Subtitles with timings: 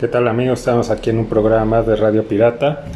[0.00, 0.60] ¿Qué tal amigos?
[0.60, 2.86] Estamos aquí en un programa de Radio Pirata.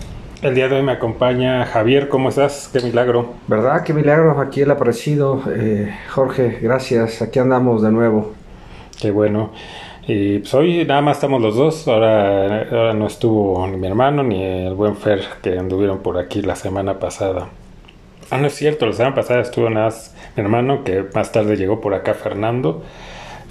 [0.40, 2.70] El día de hoy me acompaña Javier, ¿cómo estás?
[2.72, 3.34] Qué milagro.
[3.46, 3.84] ¿Verdad?
[3.84, 5.42] Qué milagro aquí el aparecido.
[5.54, 7.20] Eh, Jorge, gracias.
[7.20, 8.32] Aquí andamos de nuevo.
[8.98, 9.52] Qué bueno.
[10.06, 11.86] Y pues hoy nada más estamos los dos.
[11.88, 16.40] Ahora, ahora no estuvo ni mi hermano ni el buen Fer que anduvieron por aquí
[16.40, 17.48] la semana pasada.
[18.30, 21.58] Ah, no es cierto, la semana pasada estuvo nada más mi hermano, que más tarde
[21.58, 22.82] llegó por acá Fernando.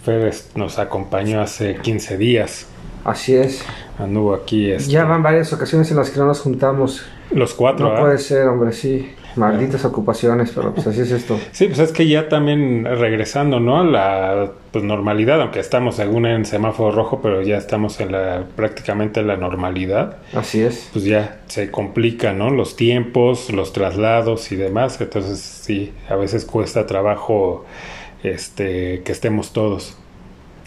[0.03, 2.72] Fer nos acompañó hace 15 días.
[3.03, 3.63] Así es.
[3.99, 4.71] Anduvo aquí.
[4.71, 7.05] Este, Ya van varias ocasiones en las que no nos juntamos.
[7.31, 7.89] Los cuatro.
[7.89, 7.99] No ¿ah?
[7.99, 9.13] puede ser, hombre, sí.
[9.35, 11.39] Malditas ocupaciones, pero pues así es esto.
[11.51, 13.79] Sí, pues es que ya también regresando, ¿no?
[13.79, 18.43] A la pues, normalidad, aunque estamos según en semáforo rojo, pero ya estamos en la
[18.55, 20.17] prácticamente en la normalidad.
[20.35, 20.89] Así es.
[20.93, 22.51] Pues ya se complica, ¿no?
[22.51, 25.01] Los tiempos, los traslados y demás.
[25.01, 27.65] Entonces sí, a veces cuesta trabajo
[28.23, 29.97] este que estemos todos.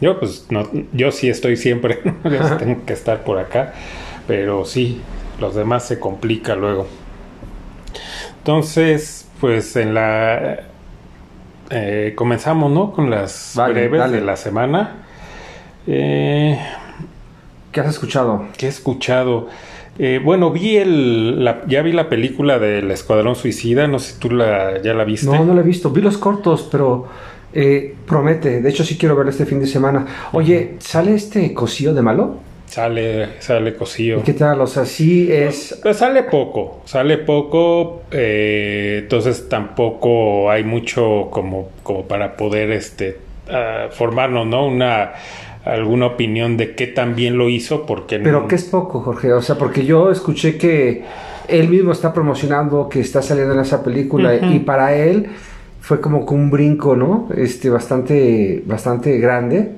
[0.01, 2.31] Yo pues no, yo sí estoy siempre, ¿no?
[2.31, 3.73] Yo sí tengo que estar por acá,
[4.27, 5.01] pero sí,
[5.41, 6.87] los demás se complica luego.
[8.39, 10.61] Entonces, pues en la
[11.71, 12.93] eh, comenzamos, ¿no?
[12.93, 14.19] Con las breves dale.
[14.19, 14.97] de la semana.
[15.87, 16.59] Eh,
[17.73, 18.45] ¿Qué has escuchado?
[18.57, 19.49] ¿Qué he escuchado?
[19.99, 24.19] Eh, bueno, vi el, la- ya vi la película del Escuadrón Suicida, no sé si
[24.21, 25.27] tú la, ya la viste.
[25.27, 25.91] No, no lo he visto.
[25.91, 27.07] Vi los cortos, pero
[27.59, 28.61] eh, promete.
[28.61, 30.07] De hecho, sí quiero verlo este fin de semana.
[30.33, 32.47] Oye, ¿sale este cosío de malo?
[32.67, 34.19] Sale, sale Cosío.
[34.19, 34.61] ¿Y qué tal?
[34.61, 35.79] O sea, sí es...
[35.83, 43.19] Pues sale poco, sale poco, eh, entonces tampoco hay mucho como, como para poder este
[43.49, 44.67] ah, formarnos, ¿no?
[44.67, 45.13] Una
[45.65, 49.33] alguna opinión de qué tan bien lo hizo, porque Pero ¿qué es poco, Jorge?
[49.33, 51.03] O sea, porque yo escuché que
[51.49, 55.29] él mismo está promocionando que está saliendo en esa película y para él
[55.87, 57.29] fue como que un brinco, ¿no?
[57.37, 59.71] Este, bastante, bastante grande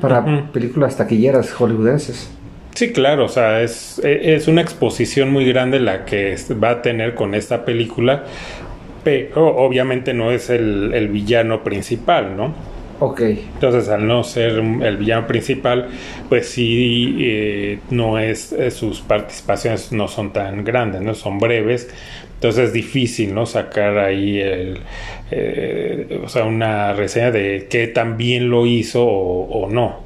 [0.00, 2.30] para películas taquilleras hollywoodenses.
[2.74, 6.82] Sí, claro, o sea, es, e- es una exposición muy grande la que va a
[6.82, 8.24] tener con esta película,
[9.02, 12.54] pero obviamente no es el, el villano principal, ¿no?
[12.98, 13.20] Ok,
[13.54, 15.88] Entonces, al no ser el villano principal,
[16.28, 21.88] pues sí, eh, no es, eh, sus participaciones no son tan grandes, no son breves.
[22.34, 23.46] Entonces es difícil, ¿no?
[23.46, 24.80] Sacar ahí el,
[25.30, 30.04] eh, o sea, una reseña de qué tan bien lo hizo o, o no.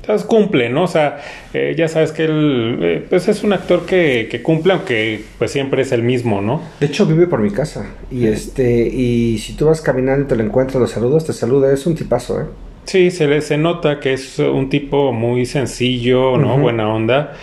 [0.00, 0.84] Entonces cumple, ¿no?
[0.84, 1.20] O sea,
[1.52, 5.50] eh, ya sabes que él, eh, pues es un actor que, que cumple, aunque pues
[5.50, 6.62] siempre es el mismo, ¿no?
[6.80, 10.36] de hecho vive por mi casa y este, y si tú vas caminando y te
[10.36, 12.44] lo encuentras, lo saludas, te saluda, es un tipazo, ¿eh?
[12.84, 16.58] Sí, se, le, se nota que es un tipo muy sencillo, ¿no?
[16.58, 17.34] Buena onda.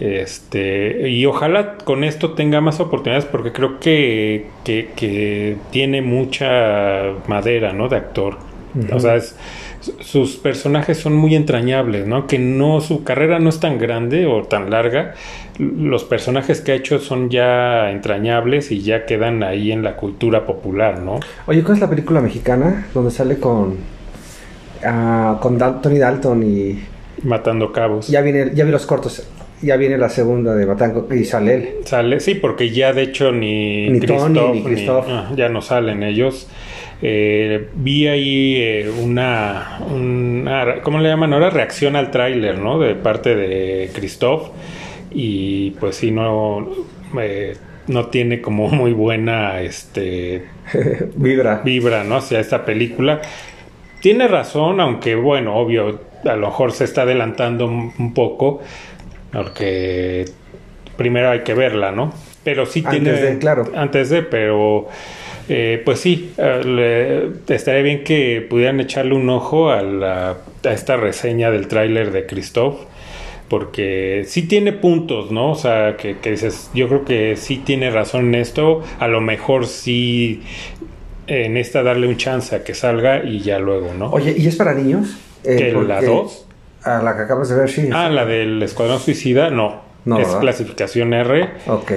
[0.00, 7.12] Este, y ojalá con esto tenga más oportunidades porque creo que, que, que tiene mucha
[7.28, 7.88] madera, ¿no?
[7.88, 8.36] De actor.
[8.92, 9.36] O sea, es-
[10.00, 12.26] sus personajes son muy entrañables, ¿no?
[12.26, 15.14] Que no, su carrera no es tan grande o tan larga.
[15.58, 20.46] Los personajes que ha hecho son ya entrañables y ya quedan ahí en la cultura
[20.46, 21.20] popular, ¿no?
[21.46, 23.76] Oye, ¿cuál es la película mexicana donde sale con,
[24.84, 26.82] ah, con Dal- Tony Dalton y
[27.22, 28.08] Matando cabos.
[28.08, 29.26] ya viene, ya vi los cortos,
[29.62, 31.68] ya viene la segunda de Matango y sale él.
[31.84, 36.02] Sale, sí, porque ya de hecho ni, Ni Tony, Christoph ni ah, ya no salen
[36.02, 36.48] ellos.
[37.02, 41.50] Eh, vi ahí eh, una, una, ¿cómo le llaman ahora?
[41.50, 42.78] Reacción al tráiler, ¿no?
[42.78, 44.48] De parte de Christoph
[45.10, 46.68] y pues sí, no,
[47.20, 47.56] eh,
[47.88, 50.44] no tiene como muy buena, este,
[51.16, 51.62] Vibra.
[51.64, 52.16] vibra, ¿no?
[52.16, 53.20] Hacia esta película.
[54.00, 58.60] Tiene razón, aunque bueno, obvio, a lo mejor se está adelantando un poco,
[59.34, 60.24] porque
[60.96, 62.12] primero hay que verla, ¿no?
[62.44, 63.20] Pero sí Antes tiene...
[63.20, 63.70] de, claro.
[63.74, 64.88] Antes de, pero...
[65.48, 70.72] eh, pues sí, eh, le- estaría bien que pudieran echarle un ojo a, la- a
[70.72, 72.76] esta reseña del tráiler de Christoph,
[73.48, 75.50] porque sí tiene puntos, ¿no?
[75.52, 79.20] O sea, que, que dices, yo creo que sí tiene razón en esto, a lo
[79.20, 80.42] mejor sí
[81.26, 84.10] en esta darle un chance a que salga y ya luego, ¿no?
[84.10, 85.16] Oye, ¿y es para niños?
[85.44, 86.43] Eh, ¿Que la porque- 2?
[86.84, 87.88] A la que acabas de ver, sí.
[87.92, 89.82] Ah, la del Escuadrón Suicida, no.
[90.04, 90.40] No, es ¿verdad?
[90.40, 91.50] clasificación R.
[91.66, 91.92] Ok.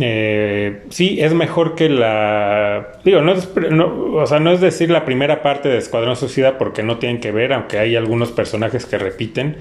[0.00, 2.92] Eh, sí, es mejor que la.
[3.04, 6.58] Digo, no es, no- o sea, no es decir la primera parte de Escuadrón Suicida
[6.58, 9.56] porque no tienen que ver, aunque hay algunos personajes que repiten,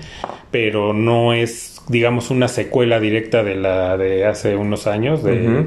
[0.51, 5.23] pero no es, digamos, una secuela directa de la de hace unos años.
[5.23, 5.65] De.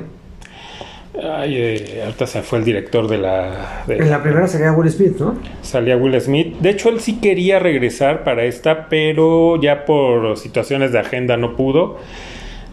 [1.15, 3.85] Ay, eh, ahorita se fue el director de la.
[3.87, 5.39] de- En la primera sería Will Smith, ¿no?
[5.61, 6.57] salía Will Smith.
[6.61, 11.55] De hecho, él sí quería regresar para esta, pero ya por situaciones de agenda no
[11.57, 11.99] pudo.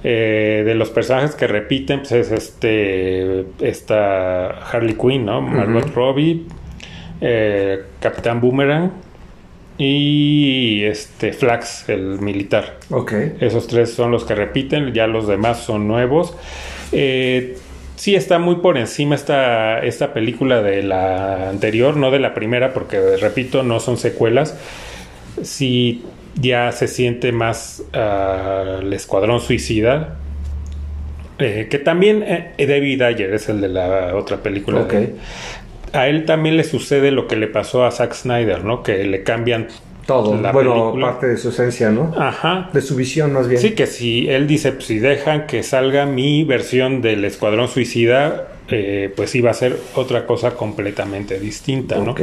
[0.06, 5.42] Eh, de los personajes que repiten, pues es este esta Harley Quinn, ¿no?
[5.42, 6.44] Margot Robbie,
[7.20, 8.92] eh, Capitán Boomerang
[9.78, 12.78] y este Flax, el militar.
[12.92, 13.12] Ok.
[13.42, 16.34] Esos tres son los que repiten, ya los demás son nuevos.
[16.94, 17.58] Eh,
[18.00, 22.74] sí está muy por encima esta, esta película de la anterior, no de la primera,
[22.74, 24.58] porque repito, no son secuelas.
[25.44, 26.02] Sí
[26.36, 30.16] ya se siente más ah, el Escuadrón Suicida.
[31.40, 34.88] eh, que también eh, David Ayer es el de la otra película.
[35.92, 38.82] A él también le sucede lo que le pasó a Zack Snyder, ¿no?
[38.82, 39.68] Que le cambian
[40.10, 40.42] Todo.
[40.42, 41.12] la bueno, película.
[41.12, 42.12] parte de su esencia, ¿no?
[42.18, 42.70] Ajá.
[42.74, 43.62] De su visión, más bien.
[43.62, 48.48] Sí, que si él dice, pues, si dejan que salga mi versión del Escuadrón Suicida,
[48.72, 52.12] eh, pues iba a ser otra cosa completamente distinta, ¿no?
[52.12, 52.22] Ok.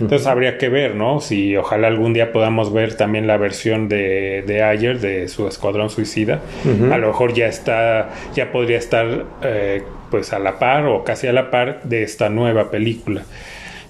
[0.00, 1.20] Entonces habría que ver, ¿no?
[1.20, 5.90] Si ojalá algún día podamos ver también la versión de, de Ayer, de su Escuadrón
[5.90, 6.40] Suicida.
[6.92, 11.26] A lo mejor ya está, ya podría estar eh, pues a la par o casi
[11.26, 13.22] a la par de esta nueva película.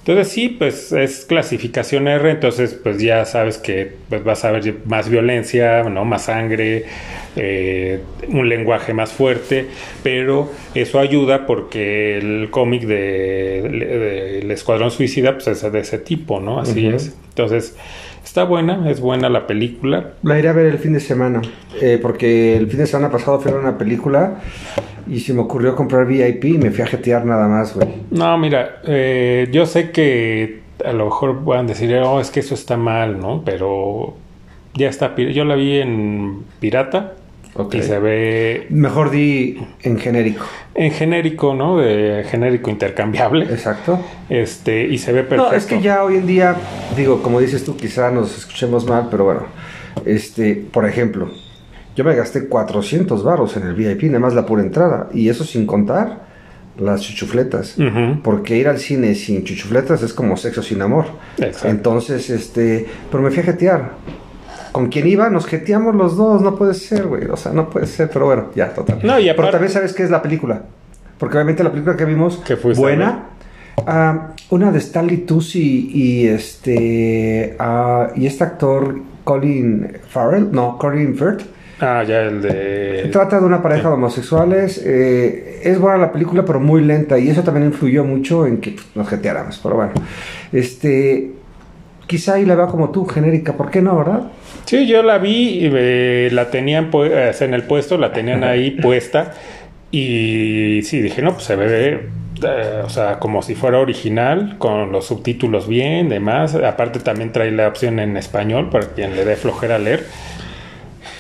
[0.07, 4.75] Entonces sí, pues es clasificación R, entonces pues ya sabes que pues, vas a ver
[4.85, 6.05] más violencia, ¿no?
[6.05, 6.85] Más sangre,
[7.35, 7.99] eh,
[8.29, 9.67] un lenguaje más fuerte,
[10.05, 15.99] pero eso ayuda porque el cómic de, de- del Escuadrón Suicida pues es de ese
[15.99, 16.61] tipo, ¿no?
[16.61, 17.17] Así es.
[17.31, 17.77] Entonces
[18.37, 20.11] está buena, es buena la película.
[20.23, 21.41] La iré a ver el fin de semana,
[21.81, 24.43] eh, porque el fin de semana pasado fui a ver una película
[25.07, 27.89] y se me ocurrió comprar VIP y me fui a jetear nada más, güey.
[28.11, 32.53] No, mira, eh, yo sé que a lo mejor puedan decir, oh, es que eso
[32.53, 33.41] está mal, ¿no?
[33.43, 34.17] Pero
[34.75, 37.15] ya está, yo la vi en pirata
[37.73, 40.45] Y se ve Mejor di en genérico.
[40.75, 41.79] en genérico, ¿no?
[41.79, 43.99] De genérico intercambiable, Exacto.
[44.29, 45.51] este, y se ve perfecto.
[45.53, 46.57] No, es que ya hoy en día,
[46.97, 49.43] digo, como dices tú, quizá nos escuchemos mal, pero bueno,
[50.05, 51.31] este, por ejemplo,
[51.95, 55.45] yo me gasté 400 varos en el VIP, nada más la pura entrada, y eso
[55.45, 56.27] sin contar
[56.79, 57.77] las chuchufletas.
[58.23, 61.07] Porque ir al cine sin chuchufletas es como sexo sin amor.
[61.39, 61.69] Exacto.
[61.69, 63.93] Entonces, este, pero me fui a jetear.
[64.77, 65.31] ¿Con quién iba?
[65.31, 67.25] Nos jeteamos los dos, no puede ser, güey.
[67.31, 68.99] O sea, no puede ser, pero bueno, ya, total.
[69.03, 70.63] No, y Pero aparte- también sabes qué es la película.
[71.19, 73.25] Porque obviamente la película que vimos, ¿Qué fuiste a buena.
[73.87, 81.17] ah, una de Stanley Tucci y este ah, y este actor Colin Farrell, no, Colin
[81.17, 81.43] Firth.
[81.81, 83.09] Ah, ya el de...
[83.13, 84.81] Trata de una pareja de homosexuales.
[84.85, 87.19] eh, es buena la película, pero muy lenta.
[87.19, 89.59] Y eso también influyó mucho en que nos jeteáramos.
[89.63, 89.93] Pero bueno,
[90.53, 91.33] este.
[92.07, 93.55] Quizá ahí la vea como tú, genérica.
[93.55, 94.23] ¿Por qué no, verdad?
[94.65, 99.33] Sí, yo la vi, eh, la tenían eh, en el puesto, la tenían ahí puesta
[99.91, 102.09] y sí, dije, no, pues se ve,
[102.43, 106.55] eh, o sea, como si fuera original, con los subtítulos bien, demás.
[106.55, 110.05] Aparte también trae la opción en español para quien le dé flojera leer.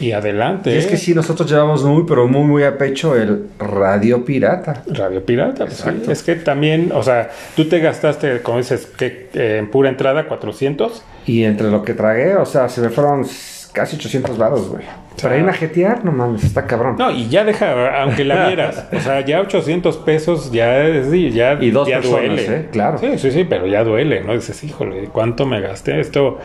[0.00, 0.74] Y adelante.
[0.74, 4.82] Y es que sí, nosotros llevamos muy, pero muy, muy a pecho el radio pirata.
[4.88, 5.88] Radio Pirata, pues sí.
[5.88, 6.12] Exacto.
[6.12, 10.26] Es que también, o sea, tú te gastaste, como dices, que eh, en pura entrada
[10.28, 11.02] 400.
[11.26, 13.26] Y entre lo que tragué, o sea, se me fueron
[13.72, 14.84] casi 800 varos, güey.
[15.20, 16.96] Para irme a jetear, no mames, está cabrón.
[16.98, 21.30] No, y ya deja, aunque la vieras, o sea, ya 800 pesos ya es, sí,
[21.30, 22.46] ya, Y dos ya personas, duele.
[22.54, 22.68] ¿eh?
[22.70, 22.98] Claro.
[22.98, 24.34] Sí, sí, sí, pero ya duele, ¿no?
[24.34, 26.00] Dices, híjole, ¿cuánto me gasté?
[26.00, 26.38] Esto,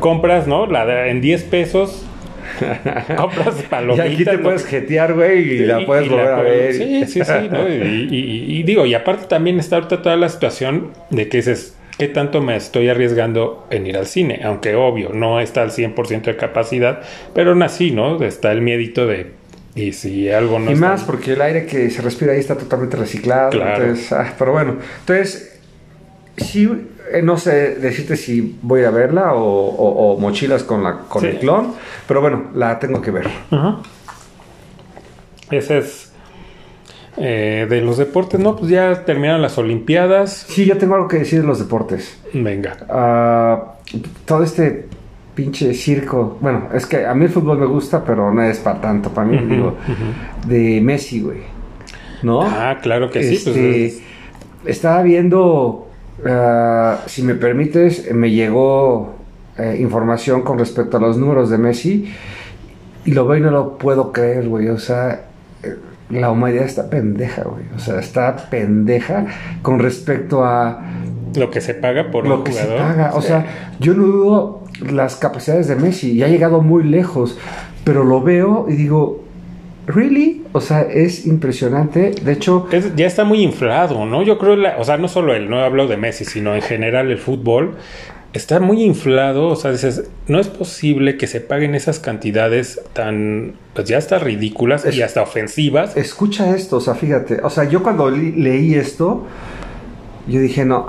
[0.00, 0.66] compras, ¿no?
[0.66, 2.06] La de- en 10 pesos,
[3.16, 4.06] compras y palomitas.
[4.06, 6.74] aquí te puedes jetear, güey, y la Y- puedes y volver a ver.
[6.74, 7.68] Sí, sí, sí, ¿no?
[7.68, 11.76] Y, y- y digo, y aparte también está ahorita toda la situación de que dices,
[11.98, 14.40] ¿qué tanto me estoy arriesgando en ir al cine?
[14.44, 17.00] Aunque obvio, no está al 100% de capacidad,
[17.34, 18.22] pero aún así, ¿no?
[18.22, 19.32] Está el miedito de,
[19.74, 22.56] y si algo no y está- más porque el aire que se respira ahí está
[22.56, 23.50] totalmente reciclado.
[23.50, 23.82] Claro.
[23.84, 25.60] Entonces, ah, pero bueno, entonces,
[26.36, 26.68] sí,
[27.12, 31.22] eh, no sé decirte si voy a verla o, o- o mochilas con, la, con
[31.22, 31.28] Sí.
[31.28, 31.72] el clon,
[32.08, 33.28] pero bueno, la tengo que ver.
[33.50, 33.78] Ajá.
[35.50, 36.12] Ese es...
[37.16, 40.46] eh, de los deportes, no, pues ya terminaron las Olimpiadas.
[40.48, 42.18] Sí, yo tengo algo que decir de los deportes.
[42.34, 42.76] Venga.
[42.88, 43.74] Ah,
[44.24, 44.88] todo este
[45.34, 48.80] pinche circo, bueno, es que a mí el fútbol me gusta, pero no es para
[48.80, 49.76] tanto, para mí, digo,
[50.46, 51.38] de Messi, güey.
[52.22, 52.42] ¿No?
[52.42, 53.38] Ah, claro que sí.
[53.44, 54.02] pues, Este, es-
[54.64, 55.85] Estaba viendo,
[56.24, 59.14] ah, si me permites, me llegó
[59.58, 62.12] eh, información con respecto a los números de Messi
[63.04, 64.68] y lo veo y no lo puedo creer, güey.
[64.68, 65.26] O sea,
[65.62, 65.76] eh,
[66.10, 67.64] la humanidad está pendeja, güey.
[67.74, 69.26] O sea, está pendeja
[69.62, 70.82] con respecto a
[71.36, 72.86] lo que se paga por lo un que se jugador.
[72.86, 73.10] paga.
[73.14, 73.28] O Sí.
[73.28, 77.38] sea, yo no dudo las capacidades de Messi y ha llegado muy lejos,
[77.84, 79.22] pero lo veo y digo,
[79.86, 80.42] ¿really?
[80.52, 82.10] O sea, es impresionante.
[82.22, 84.22] De hecho, Es- ya está muy inflado, ¿no?
[84.22, 87.10] Yo creo, la- o sea, no solo él, no hablo de Messi, sino en general
[87.10, 87.76] el fútbol
[88.32, 93.54] está muy inflado, o sea, dices, no es posible que se paguen esas cantidades tan,
[93.72, 95.96] pues ya hasta ridículas y hasta ofensivas.
[95.96, 99.24] escucha esto, o sea, fíjate, o sea, yo cuando leí esto,
[100.26, 100.86] yo dije, no,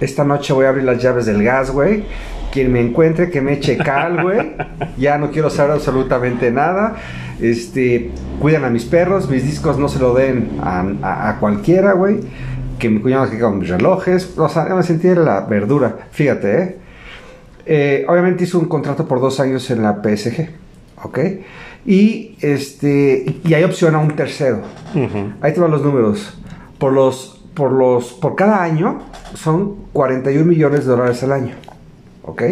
[0.00, 2.04] esta noche voy a abrir las llaves del gas, güey.
[2.52, 4.52] quien me encuentre que me eche cal, güey.
[4.96, 6.96] ya no quiero saber absolutamente nada.
[7.40, 12.20] Este, cuidan a mis perros, mis discos no se lo den a, cualquiera, güey.
[12.78, 14.38] Que mi cuñado se con mis relojes.
[14.38, 16.08] O sea, me sentí la verdura.
[16.10, 16.76] Fíjate, ¿eh?
[17.66, 18.06] ¿eh?
[18.08, 20.48] Obviamente hizo un contrato por dos años en la PSG.
[21.02, 21.18] ¿Ok?
[21.86, 24.62] Y, este, y hay opción a un tercero.
[25.40, 26.38] Ahí te van los números.
[26.78, 29.00] Por los, por los, por cada año
[29.34, 31.54] son 41 millones de dólares al año.
[32.22, 32.42] ¿Ok?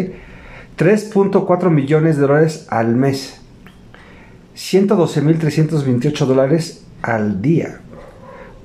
[0.77, 3.44] 3.4 millones de dólares al mes.
[4.55, 7.81] 112.328 dólares al día.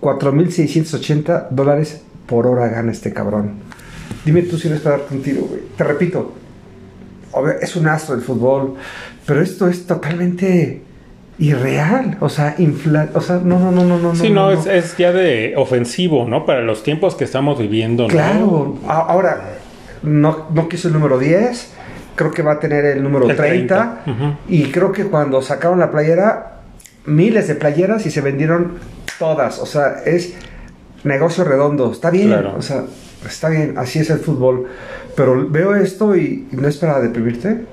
[0.01, 3.55] 4.680 dólares por hora gana este cabrón.
[4.25, 5.61] Dime tú si no es para darte un tiro, güey.
[5.77, 6.35] Te repito,
[7.61, 8.75] es un astro del fútbol,
[9.27, 10.83] pero esto es totalmente
[11.39, 14.15] irreal, o sea, infla, o sea, no, no, no, no, no.
[14.15, 16.45] Sí, no, Es, es, ya de ofensivo, ¿no?
[16.45, 18.09] Para los tiempos que estamos viviendo.
[18.09, 19.59] Claro, ahora,
[20.03, 21.73] no, no quiso el número 10,
[22.21, 24.01] creo que va a tener el número 30,
[24.47, 26.61] y creo que cuando sacaron la playera,
[27.07, 28.75] miles de playeras y se vendieron
[29.19, 30.35] todas, o sea, es
[31.03, 32.85] negocio redondo, está bien, o sea,
[33.27, 34.67] está bien, así es el fútbol,
[35.17, 37.65] pero veo esto y no es para deprimirte.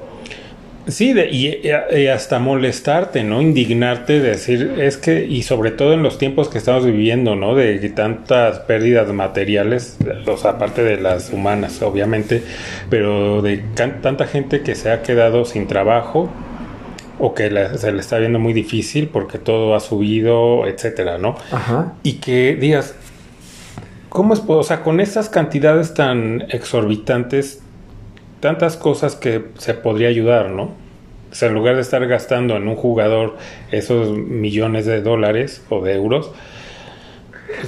[0.88, 3.42] Sí, y, hasta molestarte, ¿no?
[3.42, 7.56] Indignarte, decir, es que, y sobre todo en los tiempos que estamos viviendo, ¿no?
[7.56, 12.42] De tantas pérdidas materiales, o sea, aparte de las humanas, obviamente,
[12.90, 16.30] pero de tanta gente que se ha quedado sin trabajo
[17.20, 21.36] o que se le está viendo muy difícil porque todo ha subido, etcétera, ¿no?
[21.52, 21.94] Ajá.
[22.04, 22.96] Y que digas,
[24.10, 27.62] ¿cómo es, o sea, con esas cantidades tan exorbitantes,
[28.40, 30.64] tantas cosas que se podría ayudar, ¿no?
[31.32, 33.36] O sea, en lugar de estar gastando en un jugador
[33.72, 36.32] esos millones de dólares o de euros.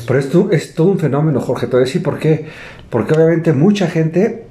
[0.07, 1.67] Pero esto es todo un fenómeno, Jorge.
[1.67, 2.47] Te voy a decir por qué.
[2.89, 4.45] Porque obviamente mucha gente,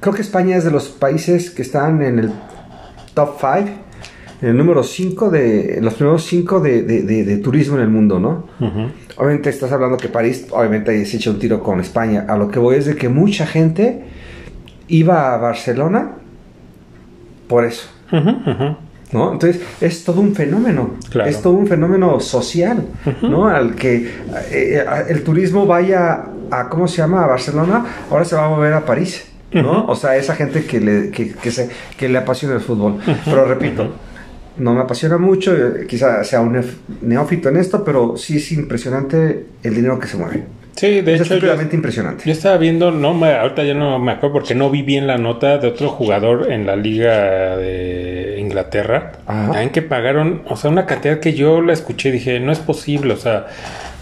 [0.00, 2.32] creo que España es de los países que están en el
[3.14, 3.70] top 5,
[4.42, 8.46] en el número 5 de, los primeros 5 de, turismo en el mundo, ¿no?
[9.16, 12.26] Obviamente estás hablando que París, obviamente se echa un tiro con España.
[12.28, 14.04] A lo que voy es de que mucha gente
[14.88, 16.12] iba a Barcelona
[17.46, 17.88] por eso.
[19.10, 19.32] ¿No?
[19.32, 22.84] Entonces es todo un fenómeno, es todo un fenómeno social,
[23.22, 23.48] ¿no?
[23.48, 24.10] Al que
[24.50, 27.24] eh, el turismo vaya a, ¿cómo se llama?
[27.24, 29.86] A Barcelona, ahora se va a mover a París, ¿no?
[29.86, 32.98] O sea, esa gente que le, que, se, que le apasiona el fútbol.
[33.24, 33.92] Pero repito,
[34.58, 36.62] no me apasiona mucho, eh, quizá sea un
[37.00, 40.44] neófito en esto, pero sí es impresionante el dinero que se mueve.
[40.78, 41.34] Sí, de hecho.
[41.34, 42.22] Es realmente impresionante.
[42.24, 45.58] Yo estaba viendo, no, ahorita ya no me acuerdo porque no vi bien la nota
[45.58, 49.12] de otro jugador en la Liga de Inglaterra.
[49.56, 52.60] En que pagaron, o sea, una cantidad que yo la escuché y dije, no es
[52.60, 53.46] posible, o sea,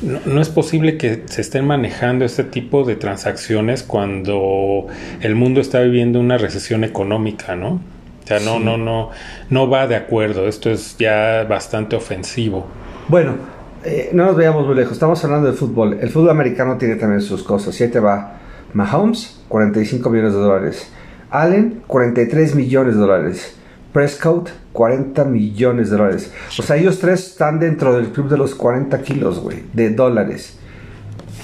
[0.02, 4.86] no, es posible que se estén manejando este tipo de transacciones cuando
[5.22, 7.80] el mundo está viviendo una recesión económica, ¿no?
[8.22, 9.10] O sea, no, no, no,
[9.48, 10.46] no va de acuerdo.
[10.46, 12.66] Esto es ya bastante ofensivo.
[13.08, 13.36] Bueno,
[13.84, 15.98] eh, no nos veamos muy lejos, estamos hablando de fútbol.
[16.00, 17.80] El fútbol americano tiene también sus cosas.
[17.80, 18.38] Y te va
[18.72, 20.90] Mahomes, 45 millones de dólares.
[21.30, 23.56] Allen, 43 millones de dólares.
[23.92, 26.32] Prescott, 40 millones de dólares.
[26.58, 30.58] O sea, ellos tres están dentro del club de los 40 kilos, güey, de dólares.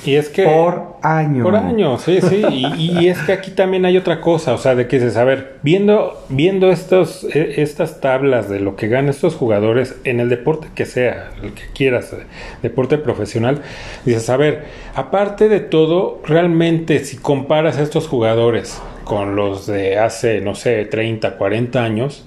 [0.04, 0.44] Y es que...
[0.44, 1.44] Por año.
[1.44, 2.42] Por año, sí, sí.
[2.76, 5.58] Y, es que aquí también hay otra cosa, o sea, de que dices, a ver,
[5.62, 10.68] viendo, viendo estos, e, estas tablas de lo que ganan estos jugadores en el deporte
[10.74, 12.24] que sea, el que quieras, eh,
[12.62, 13.62] deporte profesional,
[14.04, 19.98] dices, a ver, aparte de todo, realmente si comparas a estos jugadores con los de
[19.98, 22.26] hace, no sé, 30, 40 años,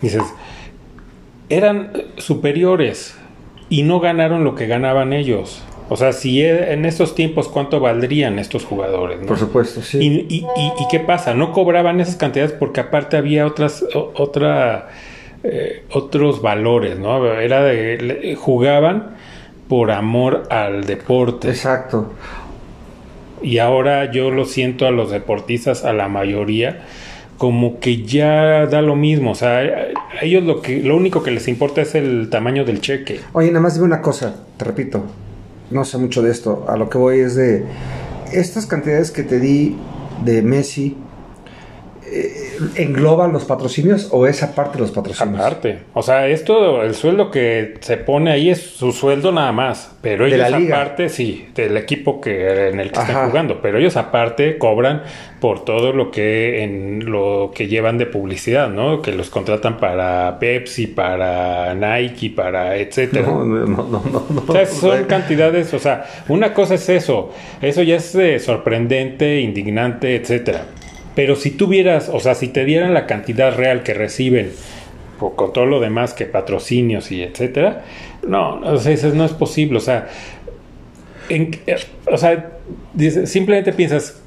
[0.00, 0.22] dices,
[1.48, 3.16] eran superiores
[3.68, 5.62] y no ganaron lo que ganaban ellos.
[5.88, 9.18] O sea, si e, en estos tiempos, ¿cuánto valdrían estos jugadores?
[9.26, 9.98] Por supuesto, sí.
[9.98, 11.34] Y, y, y, qué pasa?
[11.34, 14.88] No cobraban esas cantidades porque aparte había otras, otra,
[15.42, 17.26] eh, otros valores, ¿no?
[17.34, 19.16] Era de, jugaban
[19.68, 21.50] por amor al deporte.
[21.50, 22.12] Exacto.
[23.42, 26.84] Y ahora yo lo siento a los deportistas, a la mayoría,
[27.36, 31.30] como que ya da lo mismo, o sea, a ellos lo que lo único que
[31.30, 33.20] les importa es el tamaño del cheque.
[33.32, 35.04] Oye, nada más dime una cosa, te repito,
[35.70, 36.64] no sé mucho de esto.
[36.68, 37.64] A lo que voy es de
[38.32, 39.76] estas cantidades que te di
[40.24, 40.96] de Messi,
[42.06, 42.43] eh,
[42.74, 45.40] engloban los patrocinios o esa parte de los patrocinios?
[45.40, 45.78] Aparte.
[45.92, 49.96] O sea, esto, el sueldo que se pone ahí es su sueldo nada más.
[50.00, 53.60] Pero ellos aparte, sí, del equipo que en el que están jugando.
[53.62, 55.02] Pero ellos aparte cobran
[55.40, 59.00] por todo lo que en lo que llevan de publicidad, ¿no?
[59.00, 63.24] Que los contratan para Pepsi, para Nike, para etcétera.
[63.34, 64.44] No, no, no, no.
[64.46, 67.32] O sea, son cantidades, o sea, una cosa es eso.
[67.60, 70.66] Eso ya es eh, sorprendente, indignante, etcétera
[71.14, 74.50] Pero si tuvieras, o sea, si te dieran la cantidad real que reciben
[75.20, 77.84] o con todo lo demás que patrocinios y etcétera,
[78.26, 80.08] no, o sea, eso no es posible, o sea,
[81.28, 81.56] en,
[82.10, 82.50] o sea,
[83.24, 84.20] simplemente piensas,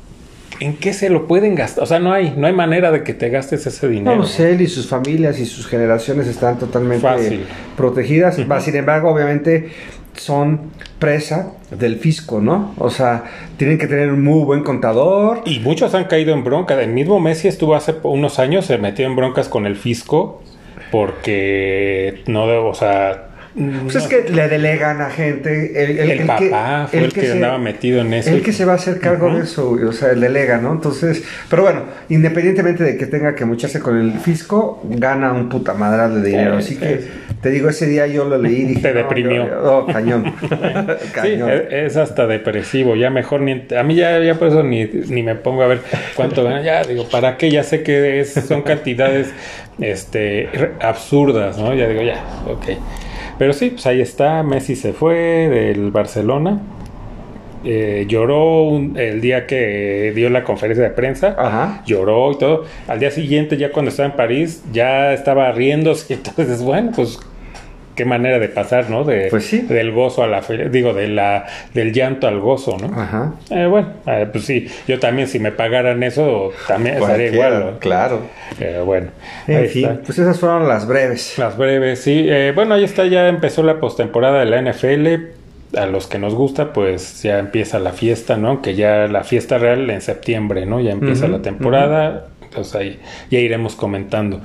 [0.60, 1.84] ¿en qué se lo pueden gastar?
[1.84, 4.15] O sea, no hay, no hay manera de que te gastes ese dinero.
[4.15, 7.41] No, pues él y sus familias y sus generaciones están totalmente
[7.75, 8.39] protegidas.
[8.63, 9.70] Sin embargo, obviamente
[10.17, 12.74] son presa del fisco, ¿no?
[12.77, 13.24] O sea,
[13.57, 15.41] tienen que tener un muy buen contador.
[15.45, 16.79] Y muchos han caído en bronca.
[16.81, 20.41] El mismo Messi estuvo hace unos años, se metió en broncas con el fisco
[20.91, 23.26] porque no, o sea,
[23.83, 26.11] pues es que le delegan a gente.
[26.13, 28.29] El, papá fue el, que, andaba metido en eso.
[28.29, 30.73] El que se va a hacer cargo de eso, o sea, el delega, ¿no?
[30.73, 35.73] Entonces, pero bueno, independientemente de que tenga que mucharse con el fisco, gana un puta
[35.73, 36.57] madre de dinero.
[36.57, 37.01] Así que
[37.41, 38.81] te digo, ese día yo lo leí y dije.
[38.81, 39.47] Te deprimió.
[39.63, 40.35] oh, cañón.
[41.13, 41.49] cañón.
[41.49, 42.95] Sí, es, hasta depresivo.
[42.95, 43.65] Ya mejor ni.
[43.75, 45.81] A mí ya, ya por eso ni, ni me pongo a ver
[46.15, 46.61] cuánto gana.
[46.61, 47.49] Ya digo, ¿para qué?
[47.49, 49.29] Ya sé que es, son cantidades
[49.79, 50.49] este,
[50.79, 51.73] absurdas, ¿no?
[51.73, 52.77] Ya digo, ya, ok.
[53.38, 55.15] Pero sí, pues ahí está, Messi se fue
[55.50, 56.60] del Barcelona.
[57.63, 61.84] Eh, lloró el día que dio la conferencia de prensa, Ajá.
[61.86, 62.65] lloró y todo.
[62.88, 66.13] Al día siguiente, ya cuando estaba en París, ya estaba riéndose.
[66.13, 67.20] Entonces, bueno, pues
[67.97, 69.03] qué manera de pasar, ¿no?
[69.03, 69.61] De, pues sí.
[69.61, 72.88] Del gozo a la digo, de la, del llanto al gozo, ¿no?
[72.97, 73.33] Ajá.
[73.49, 77.77] Eh, bueno, eh, pues sí, yo también si me pagaran eso, también estaría igual.
[77.79, 78.21] Claro.
[78.60, 79.07] Eh, bueno.
[79.47, 81.38] En fin, pues esas fueron las breves.
[81.39, 82.29] Las breves, sí.
[82.53, 85.36] bueno, ahí está, ya empezó la postemporada de la NFL.
[85.75, 88.62] A los que nos gusta, pues ya empieza la fiesta, ¿no?
[88.62, 90.79] Que ya la fiesta real en septiembre, ¿no?
[90.79, 92.27] Ya empieza la temporada.
[92.41, 94.39] Entonces ahí ya iremos comentando.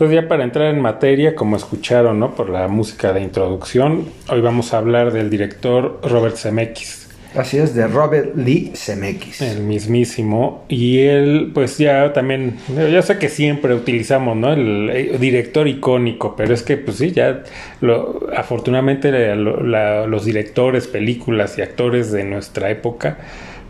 [0.00, 2.34] Entonces ya para entrar en materia, como escucharon, ¿no?
[2.34, 7.06] Por la música de introducción, hoy vamos a hablar del director Robert Zemeckis.
[7.36, 9.42] Así es, de Robert Lee Zemeckis.
[9.42, 10.64] El mismísimo.
[10.70, 14.54] Y él, pues ya también, ya sé que siempre utilizamos, ¿no?
[14.54, 17.42] El, director icónico, pero es que, pues sí, ya,
[17.82, 23.18] lo, afortunadamente los directores, películas y actores de nuestra época,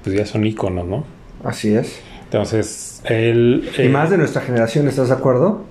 [0.05, 1.05] pues ya son íconos, ¿no?
[1.43, 1.99] Así es.
[2.23, 3.69] Entonces, él...
[3.77, 5.69] Y más de nuestra generación, ¿estás de acuerdo?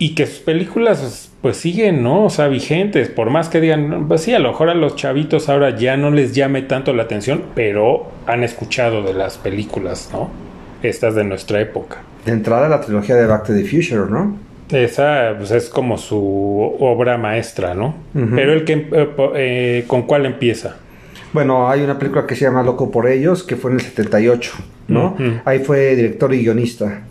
[0.00, 2.24] Y que sus películas pues siguen, ¿no?
[2.24, 5.50] O sea, vigentes, por más que digan, pues sí, a lo mejor a los chavitos
[5.50, 10.30] ahora ya no les llame tanto la atención, pero han escuchado de las películas, ¿no?
[10.82, 11.98] Estas de nuestra época.
[12.24, 14.38] De entrada la trilogía de Back to the Future, ¿no?
[14.70, 17.94] Esa pues, es como su obra maestra, ¿no?
[18.14, 20.76] Pero el que eh, eh, con cuál empieza?
[21.32, 24.52] Bueno, hay una película que se llama Loco por ellos, que fue en el 78,
[24.88, 25.16] ¿no?
[25.44, 27.02] Ahí fue director y guionista.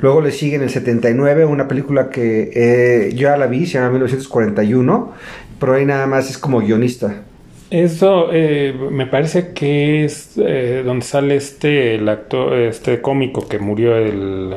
[0.00, 3.74] Luego le sigue en el 79 una película que eh, yo ya la vi, se
[3.74, 5.12] llama 1941,
[5.58, 7.22] pero ahí nada más es como guionista.
[7.70, 13.58] Eso eh, me parece que es eh, donde sale este el actor, este cómico que
[13.58, 14.54] murió el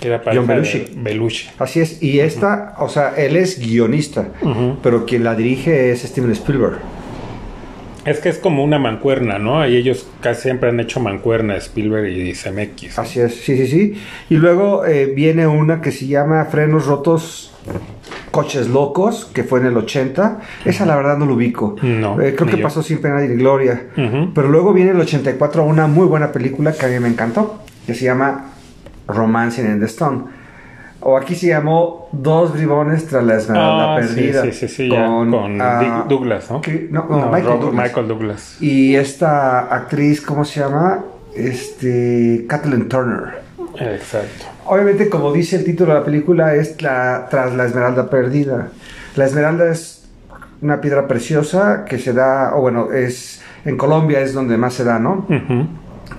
[0.00, 1.48] que era John Belushi.
[1.58, 4.28] Así es, y esta, o sea, él es guionista,
[4.82, 6.78] pero quien la dirige es Steven Spielberg.
[8.04, 9.66] Es que es como una mancuerna, ¿no?
[9.66, 12.98] Y ellos casi siempre han hecho mancuerna, Spielberg y CMX.
[12.98, 14.02] Así es, sí, sí, sí.
[14.28, 17.54] Y luego eh, viene una que se llama Frenos Rotos,
[18.32, 20.40] Coches Locos, que fue en el 80.
[20.64, 21.76] Esa la verdad no lo ubico.
[21.82, 22.20] No.
[22.20, 23.88] Eh, creo que pasó sin pena ni gloria.
[24.34, 27.94] Pero luego viene el 84 una muy buena película que a mí me encantó, que
[27.94, 28.52] se llama
[29.06, 30.41] Romancing in the Stone
[31.02, 34.42] o aquí se llamó Dos bribones tras la esmeralda ah, perdida.
[34.42, 36.60] Sí, sí, sí, con, ah, Douglas, ¿no?
[36.90, 37.86] no, Michael, Douglas.
[37.86, 38.56] Michael, Douglas.
[38.60, 41.04] Y esta actriz, ¿cómo se llama?
[41.34, 43.42] Este, Kathleen Turner.
[43.78, 44.46] Exacto.
[44.66, 48.68] Obviamente, como dice el título de la película, es la, tras la esmeralda perdida.
[49.16, 50.04] La esmeralda es
[50.60, 54.84] una piedra preciosa que se da, o bueno, es en Colombia es donde más se
[54.84, 55.26] da, ¿no?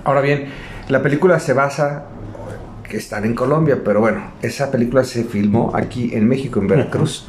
[0.04, 0.46] Ahora bien,
[0.88, 2.06] la película se basa
[2.88, 7.26] que están en Colombia, pero bueno, esa película se filmó aquí en México, en Veracruz.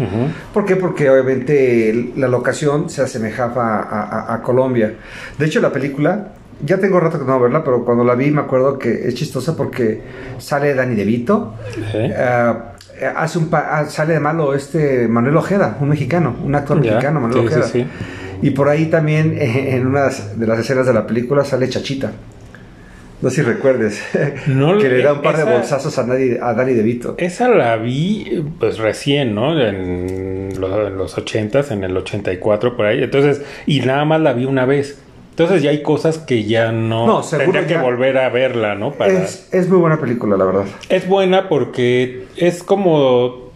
[0.53, 0.75] ¿Por qué?
[0.75, 4.93] Porque obviamente la locación se asemejaba a, Colombia.
[5.37, 8.41] De hecho, la película, ya tengo rato que no verla, pero cuando la vi me
[8.41, 10.01] acuerdo que es chistosa porque
[10.37, 11.55] sale Dani DeVito.
[11.93, 12.13] Eh,
[13.15, 17.47] hace un ah, sale de malo este Manuel Ojeda, un mexicano, un actor mexicano, Manuel
[17.47, 17.67] Ojeda.
[18.41, 22.11] y por ahí también en una de las escenas de la película sale Chachita.
[23.21, 24.01] No sé si recuerdes.
[24.13, 27.15] que le da un par de bolsazos a, nadie, a Danny DeVito.
[27.17, 29.59] Esa la vi pues recién, ¿no?
[29.59, 33.03] En los, en los 80 en el 84 por ahí.
[33.03, 34.99] Entonces, y nada más la vi una vez.
[35.31, 37.05] Entonces ya hay cosas que ya no...
[37.05, 38.93] No, Tendría que volver a verla, ¿no?
[39.05, 40.63] Es, es muy buena película, la verdad.
[40.87, 43.51] Es buena porque es como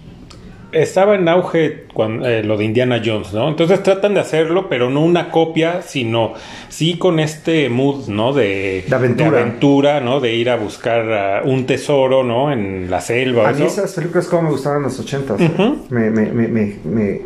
[0.71, 3.47] estaba en auge cuando, eh, lo de Indiana Jones, ¿no?
[3.49, 6.33] Entonces tratan de hacerlo, pero no una copia, sino
[6.69, 8.33] sí con este mood, ¿no?
[8.33, 9.39] De, De aventura.
[9.41, 10.19] aventura, ¿no?
[10.19, 12.51] De ir a buscar un tesoro, ¿no?
[12.51, 13.49] En la selva.
[13.49, 15.39] A mí esas películas como me gustaban en los ochentas.
[15.41, 15.85] Ujú.
[15.89, 17.21] me, me, me, me, me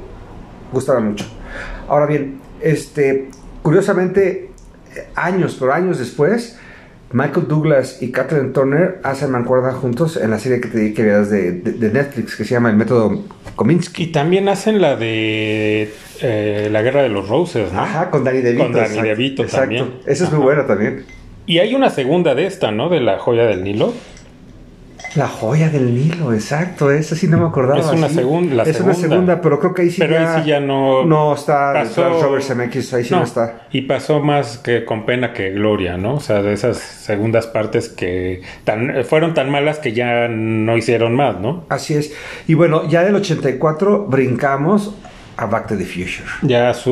[0.71, 1.25] gustaban mucho.
[1.87, 3.27] Ahora bien, este,
[3.61, 4.49] curiosamente,
[5.15, 6.59] años, pero años después,
[7.13, 11.03] Michael Douglas y Kathleen Turner hacen mancuerna juntos en la serie que te di que
[11.03, 13.23] veas de, de- de Netflix, que se llama El Método
[13.55, 14.03] Kominsky.
[14.03, 17.81] Y también hacen la de eh, la Guerra de los Roses, ¿no?
[17.81, 18.63] Ajá, con Danny DeVito.
[18.63, 19.61] Con Danny exacto, DeVito exacto.
[19.75, 19.91] también.
[20.07, 21.05] Esa es muy buena también.
[21.45, 22.89] Y hay una segunda de esta, ¿no?
[22.89, 23.93] De la joya del Nilo.
[25.15, 27.79] La joya del Nilo, exacto, esa sí no me acordaba.
[27.79, 28.15] Es una sí.
[28.15, 29.09] segun- la es una segunda.
[29.15, 31.05] segunda, pero creo que ahí sí Pero ya, ahí sí ya no.
[31.05, 33.67] no está pasó- Robert Zemeckis, ahí sí no, No, está.
[33.71, 36.15] Y pasó más que con pena que gloria, ¿no?
[36.15, 41.15] O sea, de esas segundas partes que tan, fueron tan malas que ya no hicieron
[41.15, 41.65] más, ¿no?
[41.69, 42.11] Así es.
[42.47, 44.95] Y bueno, ya del 84 brincamos
[45.37, 46.23] a Back to the Future.
[46.41, 46.91] Ya su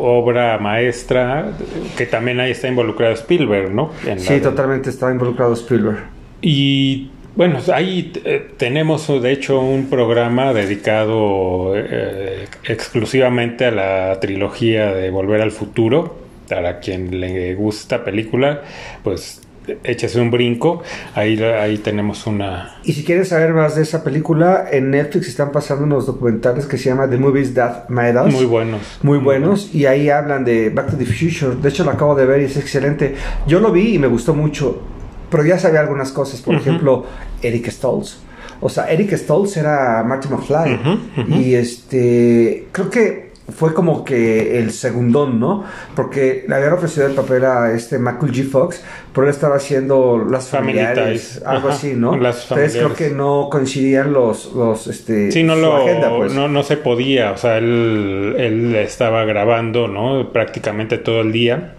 [0.00, 1.52] obra maestra,
[1.96, 3.90] que también ahí está involucrado Spielberg, ¿no?
[4.06, 6.04] En Sí, de- totalmente estaba involucrado Spielberg.
[6.40, 14.92] Y bueno, ahí eh, tenemos de hecho un programa dedicado eh, exclusivamente a la trilogía
[14.92, 16.16] de Volver al Futuro.
[16.48, 18.62] Para quien le gusta esta película,
[19.04, 19.40] pues
[19.84, 20.82] échese un brinco.
[21.14, 22.80] Ahí, ahí tenemos una...
[22.82, 26.76] Y si quieres saber más de esa película, en Netflix están pasando unos documentales que
[26.76, 28.34] se llama The Movies That Made Us.
[28.34, 28.80] Muy buenos.
[29.04, 31.54] Muy buenos y ahí hablan de Back to the Future.
[31.54, 33.14] De hecho, lo acabo de ver y es excelente.
[33.46, 34.82] Yo lo vi y me gustó mucho,
[35.30, 36.40] pero ya sabía algunas cosas.
[36.40, 37.04] Por ejemplo,
[37.42, 38.18] Eric Stoltz.
[38.60, 40.80] O sea, Eric Stoltz era Marty McFly
[41.28, 45.64] y este creo que fue como que el segundón, ¿no?
[45.96, 48.46] Porque le habían ofrecido el papel a este Michael G.
[48.46, 48.82] Fox,
[49.14, 52.14] pero él estaba haciendo las familiares, algo Ajá, así, ¿no?
[52.18, 53.10] Las Entonces creo familiares.
[53.10, 56.34] que no coincidían los, los este, Sí, no, su lo, agenda, pues.
[56.34, 60.30] no, no se podía, o sea, él, él estaba grabando, ¿no?
[60.30, 61.74] Prácticamente todo el día.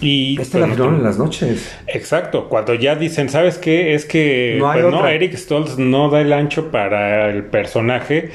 [0.00, 1.76] Y pues, filmaron ten- en las noches.
[1.86, 3.94] Exacto, cuando ya dicen, ¿sabes qué?
[3.94, 5.06] Es que No pues, no.
[5.06, 8.30] Eric Stoltz no da el ancho para el personaje.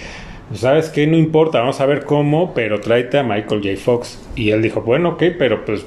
[0.54, 1.08] ¿Sabes qué?
[1.08, 3.78] No importa, vamos a ver cómo, pero tráete a Michael J.
[3.84, 4.22] Fox.
[4.36, 5.86] Y él dijo, bueno, ok, pero pues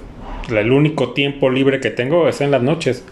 [0.50, 3.04] el único tiempo libre que tengo es en las noches.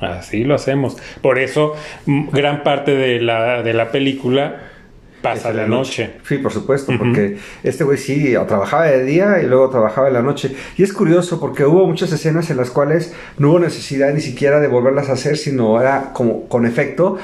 [0.00, 0.96] Así lo hacemos.
[1.20, 4.71] Por eso, gran parte de la, de la película
[5.22, 6.10] pasa de noche.
[6.28, 10.22] Sí, por supuesto, porque este güey sí trabajaba de día y luego trabajaba en la
[10.22, 10.54] noche.
[10.76, 14.60] Y es curioso porque hubo muchas escenas en las cuales no hubo necesidad ni siquiera
[14.60, 17.18] de volverlas a hacer, sino era como con efecto.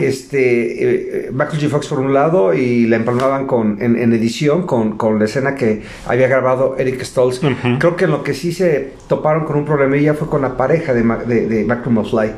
[0.00, 1.68] Este, eh, Michael J.
[1.68, 5.54] Fox por un lado y la empalmaban con, en, en edición con, con la escena
[5.54, 7.42] que había grabado Eric Stoltz.
[7.42, 7.78] Ujú.
[7.78, 10.94] Creo que en lo que sí se toparon con un problemilla fue con la pareja
[10.94, 12.32] de, de, de McFly.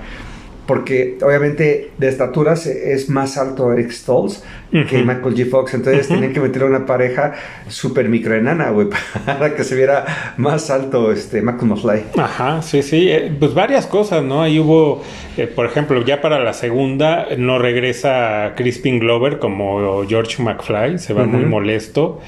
[0.67, 4.97] Porque obviamente de estatura se- es más alto Eric Stoltz que Ujú.
[5.07, 5.49] Michael G.
[5.49, 5.75] Fox.
[5.75, 7.35] Entonces tenían que meter a una pareja
[7.69, 8.89] súper microenana, güey,
[9.27, 12.03] para que se viera más alto este Michael McFly.
[12.19, 14.43] Ajá, sí, sí, eh, pues varias cosas, ¿no?
[14.43, 15.03] Ahí hubo,
[15.37, 21.13] eh, por ejemplo, ya para la segunda no regresa Crispin Glover como George McFly, se
[21.15, 22.21] va muy molesto.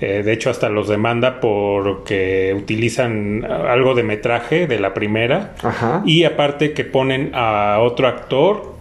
[0.00, 5.52] Eh, de hecho, hasta los demanda porque utilizan algo de metraje de la primera.
[5.62, 6.02] Ajá.
[6.06, 8.74] Y aparte que ponen a otro actor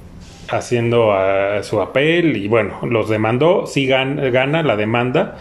[0.50, 5.38] haciendo a su papel y bueno, los demandó, sí gan- gana la demanda.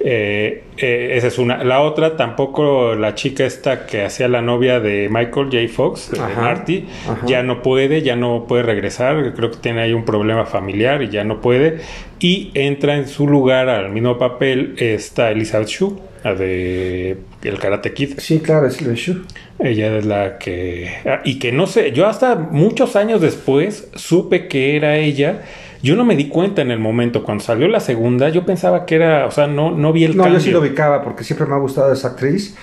[0.00, 1.64] Eh, eh, esa es una.
[1.64, 5.58] La otra, tampoco la chica esta que hacía la novia de Michael J.
[5.68, 7.26] Fox, de Ajá, Marty, ajá.
[7.26, 9.34] ya no puede, ya no puede regresar.
[9.34, 11.78] Creo que tiene ahí un problema familiar y ya no puede.
[12.20, 17.92] Y entra en su lugar al mismo papel esta Elizabeth Shue, la de El Karate
[17.92, 18.14] Kid.
[18.18, 19.16] Sí, claro, es show.
[19.60, 20.88] Ella es la que...
[21.06, 25.42] ah, Y que no sé, yo hasta muchos años después supe que era ella.
[25.82, 27.22] Yo no me di cuenta en el momento.
[27.22, 29.26] Cuando salió la segunda, yo pensaba que era...
[29.26, 30.38] O sea, no, no vi el No, cambio.
[30.38, 32.56] yo sí lo ubicaba porque siempre me ha gustado esa actriz.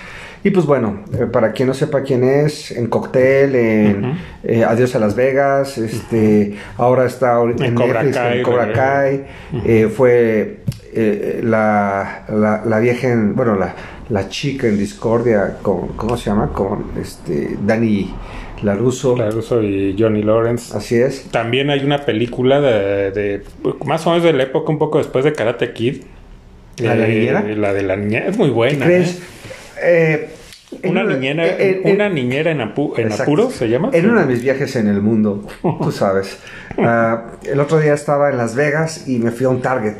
[0.44, 4.94] Y pues bueno, eh, para quien no sepa quién es, en Cocktail, en eh, Adiós
[4.94, 8.72] a Las Vegas, este, ahora está En en, Cobra Netflix, Kai, en Cobra.
[8.72, 9.24] Kai,
[9.64, 10.58] eh, fue
[10.92, 13.74] eh, la, la, la vieja, en- bueno, la,
[14.08, 16.50] la chica en Discordia con, ¿cómo se llama?
[16.52, 18.14] Con este, Dani
[18.62, 20.76] Laruso, Claro, soy Johnny Lawrence.
[20.76, 21.28] así es.
[21.30, 23.42] También hay una película de, de-
[23.84, 26.02] Más o menos de la época, un poco después de Karate Kid.
[26.78, 27.42] ¿La de la Eh, niñera?
[27.56, 28.26] La de la niñera.
[28.28, 28.86] Es muy ¿Qué buena.
[28.86, 29.18] crees?
[29.82, 30.30] ¿eh?
[30.82, 31.44] Eh, Una, niñera,
[31.84, 33.90] una niñera en, apu- en apuros, ¿se llama?
[33.92, 35.46] En uno de mis viajes en el mundo,
[35.82, 36.38] tú sabes.
[36.76, 39.96] Ah, el otro día estaba en Las Vegas y me fui a un Target.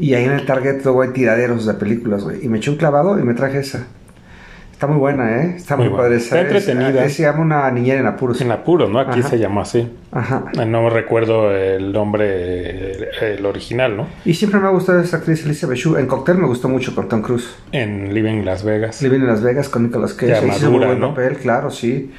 [0.00, 2.44] Y ahí en el Target luego hay tiraderos de películas, güey.
[2.44, 3.86] Y me eché un clavado y me traje esa.
[4.76, 5.54] Está muy buena, ¿eh?
[5.56, 6.16] Está muy, Muy padre.
[6.16, 7.02] Está Es- entretenida.
[7.06, 8.38] es- se llama una niñera en apuros.
[8.42, 9.00] En apuros, ¿no?
[9.00, 9.30] Aquí Ajá.
[9.30, 9.90] se llamó así.
[10.12, 10.44] Ajá.
[10.66, 13.06] No recuerdo el nombre, el,
[13.38, 14.06] el original, ¿no?
[14.26, 15.98] Y siempre me ha gustado esa actriz Elizabeth Shue.
[15.98, 17.56] En Cocktail me gustó mucho con Tom Cruise.
[17.72, 19.00] En Living Las Vegas.
[19.00, 20.32] Living en Las Vegas con Nicolas Cage.
[20.32, 21.08] Ya Ahí hizo muy madura, buen ¿no?
[21.14, 22.10] papel, claro, sí.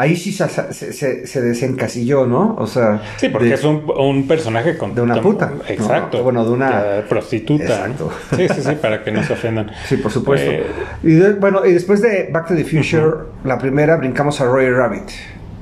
[0.00, 2.54] Ahí sí se, se, se- se desencasilló, ¿no?
[2.56, 3.02] O sea...
[3.16, 4.94] Sí, porque de- es un, un personaje con...
[4.94, 6.18] de una puta, Exacto.
[6.18, 6.22] ¿no?
[6.22, 7.64] Bueno, de una- prostituta.
[7.64, 8.12] Exacto.
[8.30, 8.36] ¿no?
[8.38, 9.72] Sí, sí, sí, para que no se ofendan.
[9.88, 10.50] Sí, por supuesto.
[10.50, 10.64] Eh,
[11.02, 14.70] y de- bueno, y después de Back to the Future, la primera brincamos a Roy
[14.70, 15.10] Rabbit,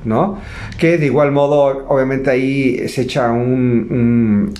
[0.05, 0.39] ¿no?
[0.77, 3.41] Que de igual modo, obviamente ahí se echa un...
[3.89, 4.53] un-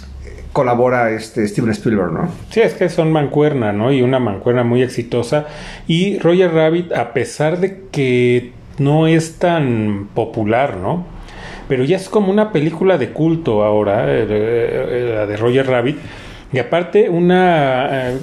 [0.54, 2.30] colabora este Steven Spielberg, ¿no?
[2.50, 3.92] Sí, es que son mancuerna, ¿no?
[3.92, 5.46] Y una mancuerna muy exitosa.
[5.88, 11.06] Y Roger Rabbit, a pesar de que no es tan popular, ¿no?
[11.68, 15.98] Pero ya es como una película de culto ahora, eh, eh, la de Roger Rabbit.
[16.54, 18.18] Y aparte, una eh,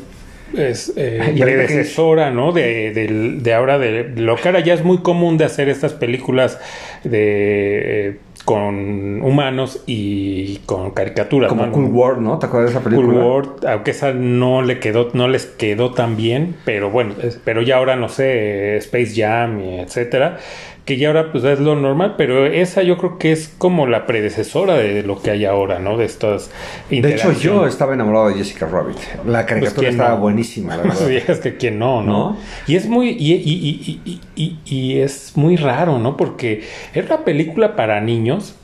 [0.57, 2.53] es, eh, predecesora, ¿no?
[2.53, 2.93] De,
[3.40, 6.59] de ahora, de lo que ahora ya es muy común de hacer estas películas
[7.03, 11.48] de eh, con humanos y con caricaturas.
[11.48, 11.72] Como ¿no?
[11.72, 12.38] Cool World, ¿no?
[12.38, 13.24] ¿Te acuerdas de esa Cool película?
[13.24, 17.76] World, aunque esa no le quedó, no les quedó tan bien, pero bueno, pero ya
[17.76, 20.38] ahora no sé, Space Jam etcétera,
[20.85, 24.07] que ya ahora pues es lo normal, pero esa yo creo que es como la
[24.07, 25.97] predecesora de lo que hay ahora, ¿no?
[25.97, 26.51] De estas
[26.90, 28.99] De hecho, yo estaba enamorado de Jessica Rabbit.
[29.27, 30.20] La caricatura Pues, ¿quién estaba no?
[30.20, 31.07] buenísima, la verdad.
[31.09, 32.12] Sí, es que quién no, ¿no?
[32.12, 32.37] ¿No?
[32.66, 36.16] Y es muy, y, y- y- y- es muy raro, ¿no?
[36.18, 38.55] Porque era una película para niños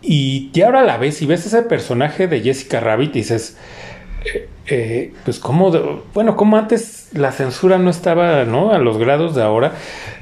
[0.00, 3.56] y ya ahora la ves y ves ese personaje de Jessica Rabbit y dices,
[4.34, 5.70] eh, eh, pues como,
[6.14, 8.72] bueno, como antes la censura no estaba, ¿no?
[8.72, 9.72] A los grados de ahora,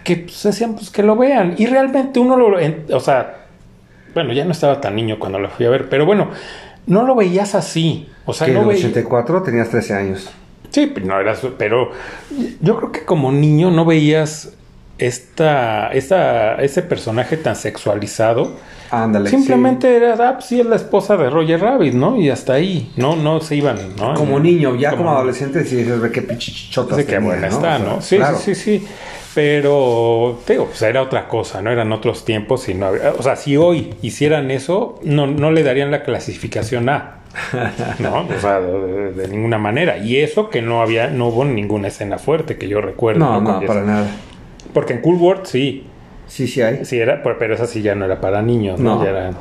[0.05, 1.55] que pues decían, pues que lo vean.
[1.59, 3.47] Y realmente uno lo, en- o sea,
[4.15, 6.31] bueno, ya no estaba tan niño cuando lo fui a ver, pero bueno,
[6.87, 8.09] no lo veías así.
[8.25, 8.85] O sea, que en no el veías...
[8.85, 10.31] 84 tenías 13 años.
[10.71, 11.91] Sí, no era su- pero
[12.61, 14.53] yo creo que como niño no veías
[15.07, 18.53] esta, esta, ese personaje tan sexualizado.
[18.91, 19.31] Ándale.
[19.31, 22.17] Simplemente era, ah, pues sí, es la esposa de Roger Rabbit, ¿no?
[22.17, 24.15] Y hasta ahí, no, no se iban, ¿no?
[24.15, 27.55] Como niño, ya como, Como- adolescente, sí dices, ve qué pichichotas qué tenía, buena ¿no?
[27.57, 28.03] está, O sea, ¿no?
[28.03, 28.37] Sí, claro.
[28.39, 28.89] sí, sí, sí.
[29.33, 31.71] Pero, te digo, pues era otra cosa, ¿no?
[31.71, 33.13] Eran otros tiempos y no había...
[33.17, 37.19] O sea, si hoy hicieran eso, no, no le darían la clasificación A.
[38.01, 39.99] No, o sea, de, de ninguna manera.
[39.99, 43.21] Y eso que no había, no hubo ninguna escena fuerte que yo recuerdo.
[43.21, 43.73] No, no, Jessica.
[43.73, 44.07] para nada.
[44.73, 45.87] Porque en Cool World sí,
[46.27, 46.85] Sí, sí hay.
[46.85, 48.97] sí era, pero esa sí ya no era para niños, ¿no?
[48.97, 49.05] No.
[49.05, 49.37] Ya eran-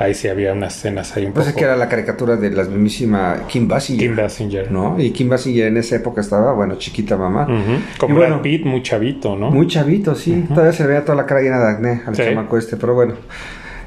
[0.00, 1.50] ahí sí había unas escenas ahí un Pues poco.
[1.50, 4.08] es que era la caricatura de la mismísima Kim Basinger.
[4.08, 4.72] Kim Basinger.
[4.72, 4.96] ¿No?
[4.98, 7.46] Y Kim Basinger en esa época estaba, bueno, chiquita mamá.
[7.98, 9.50] Con Y Brad bueno, Pitt, muy chavito, ¿no?
[9.52, 10.44] Muy chavito, sí.
[10.48, 12.22] Todavía se veía toda la cara llena de acné al Sí.
[12.24, 13.14] chamaco este, pero bueno.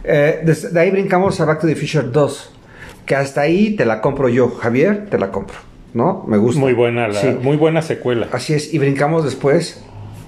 [0.05, 2.53] Eh, de ahí brincamos a Back to the Future 2.
[3.05, 4.49] Que hasta ahí te la compro yo.
[4.51, 5.57] Javier, te la compro.
[5.93, 6.23] ¿No?
[6.27, 6.59] Me gusta.
[6.61, 7.35] Muy buena, la, Sí.
[7.41, 8.27] muy buena secuela.
[8.31, 8.73] Así es.
[8.73, 9.83] Y brincamos después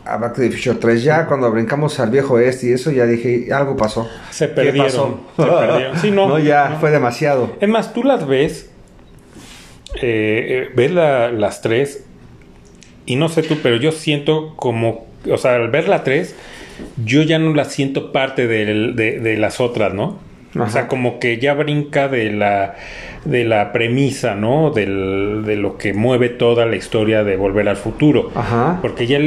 [0.06, 1.04] a Back to the Future 3.
[1.04, 4.10] Ya cuando brincamos al viejo este y eso, ya dije, algo pasó.
[4.32, 4.86] Se ¿Qué perdieron.
[4.86, 5.20] pasó?
[5.38, 5.98] Se perdieron.
[6.00, 6.40] Sí, no.
[6.40, 6.80] ya, no.
[6.80, 7.56] fue demasiado.
[7.60, 8.70] Es más, tú las ves,
[9.96, 12.06] eh, eh, ves la- las tres,
[13.06, 16.36] y no sé tú, pero yo siento como, o sea, al ver la tres,
[17.04, 20.18] yo ya no la siento parte del- de, de las otras, ¿no?
[20.58, 22.76] O sea, como que ya brinca de la,
[23.24, 24.72] de la premisa, ¿no?
[24.72, 28.32] Del, de lo que mueve toda la historia de Volver al Futuro.
[28.34, 28.80] Ajá.
[28.82, 29.20] Porque ya,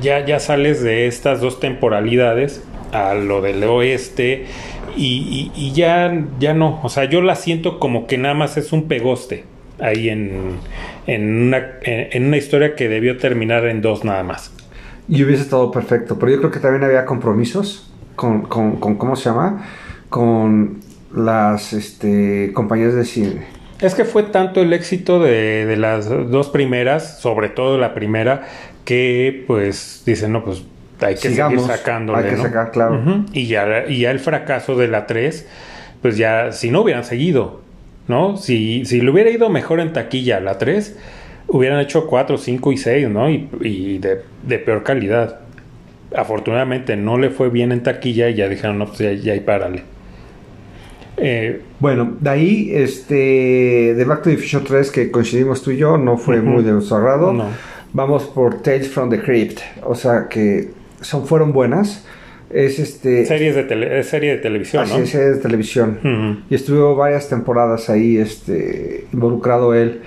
[0.00, 4.46] ya, ya sales de estas dos temporalidades a lo del oeste
[4.96, 6.80] y, y- y ya, ya no.
[6.82, 9.44] O sea, yo la siento como que nada más es un pegoste
[9.80, 10.56] ahí en,
[11.06, 14.50] en, una, en una historia que debió terminar en dos nada más.
[15.10, 16.18] Y hubiese estado perfecto.
[16.18, 19.66] Pero yo creo que también había compromisos con, con, con ¿cómo se llama?
[20.08, 20.80] Con
[21.14, 23.42] las este, compañías de cine.
[23.80, 28.48] Es que fue tanto el éxito de, de las dos primeras, sobre todo la primera,
[28.84, 30.64] que pues dicen, no, pues
[31.00, 32.18] hay que Sigamos, seguir sacándole.
[32.18, 32.42] hay que ¿no?
[32.42, 33.24] sacar, claro.
[33.32, 35.46] Y, ya, y ya el fracaso de la 3,
[36.02, 37.60] pues ya, si no hubieran seguido,
[38.08, 38.36] ¿no?
[38.36, 40.96] Si, si le hubiera ido mejor en taquilla la 3,
[41.46, 43.30] hubieran hecho 4, 5 y 6, ¿no?
[43.30, 45.38] Y, y de, de peor calidad.
[46.16, 49.40] Afortunadamente no le fue bien en taquilla y ya dijeron, no, pues ya, ya y
[49.40, 49.82] párale.
[51.20, 55.76] Eh, Bueno, de ahí, este, de Back to the Future 3, que coincidimos tú y
[55.76, 57.32] yo, no fue muy de nuestro agrado.
[57.32, 57.46] No.
[57.92, 59.60] Vamos por Tales from the Crypt.
[59.84, 62.04] O sea, que son, fueron buenas.
[62.50, 63.26] Es este...
[63.26, 65.00] series de tele- es serie de televisión, así ¿no?
[65.00, 66.44] es, serie de televisión.
[66.48, 70.00] Y estuvo varias temporadas ahí este, involucrado él.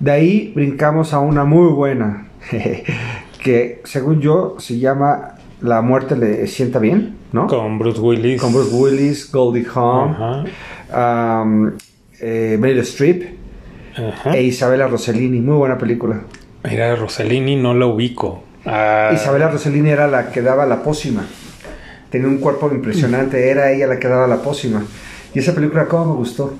[0.00, 2.28] De ahí brincamos a una muy buena,
[3.42, 7.46] que según yo se llama La muerte le sienta bien, ¿no?
[7.46, 8.40] Con Bruce Willis.
[8.40, 10.44] Con Bruce Willis, Goldie Hawn,
[10.90, 11.42] Ajá.
[11.42, 11.72] um,
[12.20, 13.22] eh, Meryl Streep
[14.32, 15.40] e Isabella Rossellini.
[15.40, 16.22] Muy buena película.
[16.64, 18.42] Mira, Rossellini no la ubico.
[18.64, 21.24] Ah, Isabela Rossellini era la que daba la pócima.
[22.10, 24.84] Tenía un cuerpo impresionante, era ella la que daba la pócima.
[25.34, 26.54] Y esa película, ¿cómo me gustó?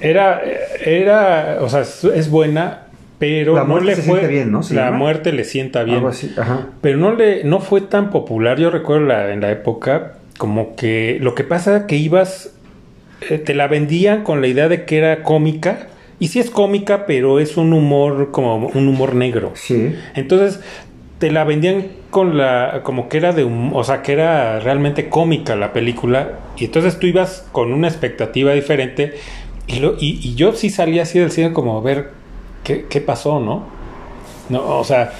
[0.00, 0.40] Era,
[0.84, 2.88] era, o sea, es buena,
[3.22, 4.18] pero La no muerte le se fue.
[4.18, 4.64] siente bien, ¿no?
[4.64, 4.98] ¿Se la llama?
[4.98, 5.98] muerte le sienta bien.
[5.98, 6.66] Algo así, ajá.
[6.80, 8.58] Pero no le, no fue tan popular.
[8.58, 12.52] Yo recuerdo la- en la época, como que lo que pasa es que ibas,
[13.30, 15.86] eh, te la vendían con la idea de que era cómica.
[16.18, 19.52] Y sí es cómica, pero es un humor como un humor negro.
[19.54, 19.94] Sí.
[20.16, 20.58] Entonces
[21.18, 25.08] te la vendían con la como que era de un, o sea, que era realmente
[25.08, 29.14] cómica la película y entonces tú ibas con una expectativa diferente
[29.68, 32.20] y, lo, y, y yo sí salía así del cine como a ver
[32.64, 33.64] qué, qué pasó, ¿no?
[34.48, 35.12] No, o sea,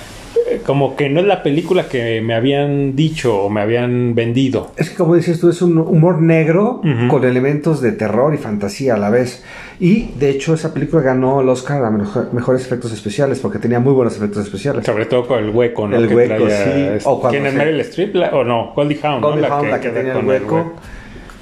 [0.50, 4.72] eh, como que no es la película que me habían dicho o me habían vendido.
[4.76, 7.08] Es que como dices tú, es un humor negro Ujú.
[7.08, 9.44] con elementos de terror y fantasía a la vez.
[9.80, 13.80] Y de hecho esa película ganó el Oscar a mejor- mejores efectos especiales porque tenía
[13.80, 14.84] muy buenos efectos especiales.
[14.84, 15.96] Sobre todo con el hueco, ¿no?
[15.96, 16.70] El que hueco, traía, sí.
[16.96, 18.14] este, O cuando ¿Quién es Meryl Streep?
[18.16, 19.28] La- o no, Goldie Hawn, ¿no?
[19.30, 20.72] Goldie Hawn, la que queda tenía el con hueco,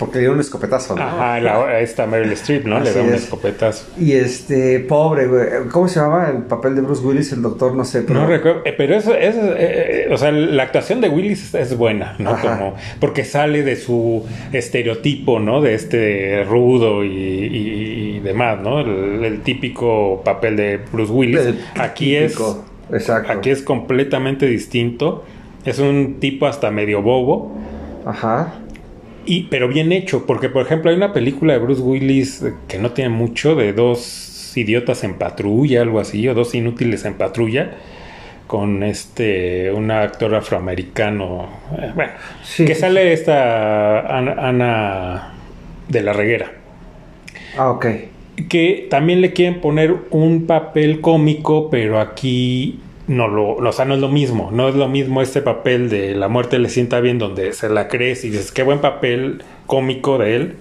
[0.01, 0.97] porque le dio un escopetazo.
[0.97, 1.03] ¿no?
[1.03, 2.81] Ajá, la- esta Meryl Streep, ¿no?
[2.81, 3.23] Le da un es.
[3.23, 3.87] escopetazo.
[3.97, 5.47] Y este, pobre, güey.
[5.71, 7.31] ¿Cómo se llamaba el papel de Bruce Willis?
[7.33, 8.03] El doctor, no sé.
[8.03, 8.23] Pero...
[8.23, 11.55] No recuerdo, eh, pero eso, eso, eh, eh, o sea, la actuación de Willis es,
[11.55, 12.31] es buena, ¿no?
[12.31, 12.57] Ajá.
[12.59, 15.61] Como, porque sale de su estereotipo, ¿no?
[15.61, 18.81] De este rudo y, y- y demás, ¿no?
[18.81, 21.41] El, el típico papel de Bruce Willis.
[21.41, 23.33] El aquí típico, es, Exacto.
[23.33, 25.25] aquí es completamente distinto.
[25.65, 27.55] Es un tipo hasta medio bobo.
[28.07, 28.55] Ajá.
[29.27, 32.79] Y, pero bien hecho, porque por ejemplo hay una película de Bruce Willis eh, que
[32.79, 37.77] no tiene mucho, de dos idiotas en patrulla, algo así, o dos inútiles en patrulla,
[38.47, 45.35] con este, un actor afroamericano, eh, bueno, Sí, que sí, sale esta Ana, Ana
[45.89, 46.53] de la Reguera,
[47.53, 47.87] Ah, ok.
[48.49, 53.95] que también le quieren poner un papel cómico, pero aquí no lo, o sea, no
[53.95, 57.19] es lo mismo, no es lo mismo este papel de la muerte le sienta bien
[57.19, 60.57] donde se la crees y dices, qué buen papel cómico de él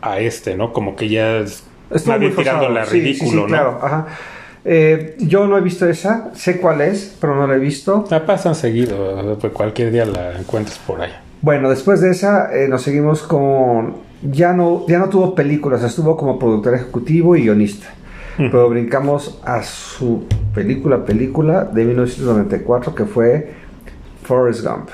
[0.00, 0.72] a este, ¿no?
[0.72, 2.68] Como que ya es Estuvo forzado.
[2.84, 3.46] Sí, sí, ridículo, sí, ¿no?
[3.46, 3.78] claro.
[3.82, 4.06] Ajá.
[4.64, 6.30] Eh, yo no he visto esa.
[6.34, 8.04] Sé cuál es, pero no la he visto.
[8.10, 11.12] La pasan seguido, pues cualquier día la encuentras por ahí.
[11.40, 14.12] Bueno, después de esa eh, nos seguimos con...
[14.22, 17.88] Ya no, ya no tuvo películas, estuvo como productor ejecutivo y guionista.
[18.36, 23.52] Pero brincamos a su película, película de 1994 que fue
[24.22, 24.88] Forrest Gump.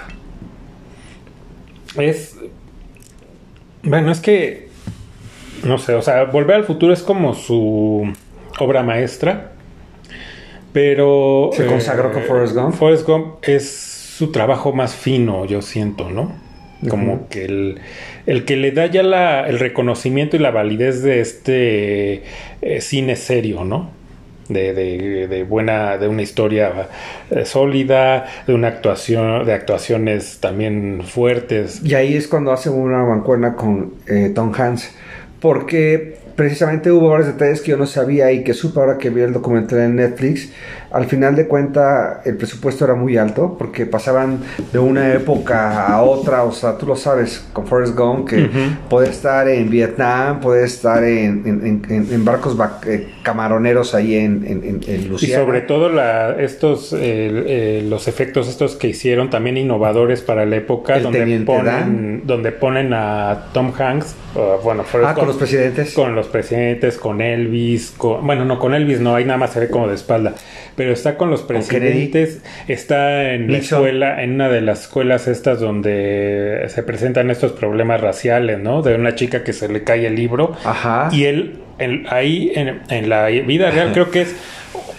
[1.97, 2.37] Es.
[3.83, 4.69] Bueno, es que.
[5.65, 8.13] No sé, o sea, Volver al futuro es como su
[8.59, 9.53] obra maestra.
[10.73, 11.51] Pero.
[11.53, 12.75] ¿Se consagró con Forrest Gump?
[12.75, 13.69] Forrest Gump es
[14.19, 16.48] su trabajo más fino, yo siento, ¿no?
[16.89, 17.81] Como que el,
[18.27, 22.23] el que le da ya la, el reconocimiento y la validez de este
[22.63, 23.91] eh, cine serio, ¿no?
[24.49, 26.89] De, de- de buena, de una historia
[27.31, 31.83] eh, sólida, de una actuación, de actuaciones también fuertes.
[31.85, 34.95] Y ahí es cuando hace una mancuerna con eh, Tom Hanks.
[35.41, 39.21] Porque precisamente hubo varios detalles que yo no sabía y que supe ahora que vi
[39.23, 40.53] el documental en Netflix.
[40.91, 44.39] Al final de cuenta el presupuesto era muy alto porque pasaban
[44.73, 46.45] de una época a otra.
[46.45, 48.49] O sea, tú lo sabes con Forrest Gump que
[48.89, 54.15] puede estar en Vietnam, puede estar en, en- en- en barcos ba- eh, camaroneros ahí
[54.17, 58.89] en, en, en- en Y sobre todo la, estos eh, eh, los efectos estos que
[58.89, 62.23] hicieron también innovadores para la época El donde ponen Dan.
[62.25, 65.93] donde ponen a Tom Hanks uh, bueno Forrest Ah, con los presidentes.
[65.95, 69.61] con los presidentes con Elvis con, bueno no con Elvis no ahí nada más se
[69.61, 70.35] ve como de espalda
[70.79, 75.61] pero está con los presidentes está en la escuela en una de las escuelas estas
[75.61, 80.15] donde se presentan estos problemas raciales no de una chica que se le cae el
[80.15, 81.11] libro Ajá.
[81.13, 81.59] y él,
[82.09, 84.35] ahí en, en la vida real creo que es,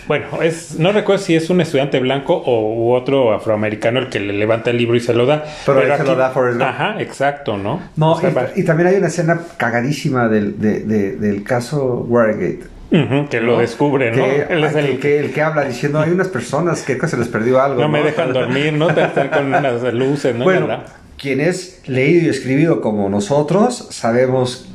[0.08, 4.20] bueno, es no recuerdo si es un estudiante blanco o u otro afroamericano el que
[4.20, 5.46] le levanta el libro y se lo da.
[5.66, 6.62] Pero él se lo da Forrest.
[6.62, 7.80] Ajá, exacto, ¿no?
[7.96, 11.44] No, O sea, y, va- y también hay una escena cagadísima del, de- de- del
[11.44, 12.62] caso Watergate.
[12.90, 13.60] Que lo ¿no?
[13.60, 14.24] descubre, ¿no?
[14.24, 17.28] Que, Él es el que, el que habla diciendo, hay unas personas que se les
[17.28, 17.82] perdió algo.
[17.82, 18.94] no me dejan dormir, ¿no?
[18.94, 20.44] Te están con unas luces, ¿no?
[20.44, 20.86] Bueno, ¿Verdad?
[21.20, 24.70] quienes leído y escribido como nosotros, sabemos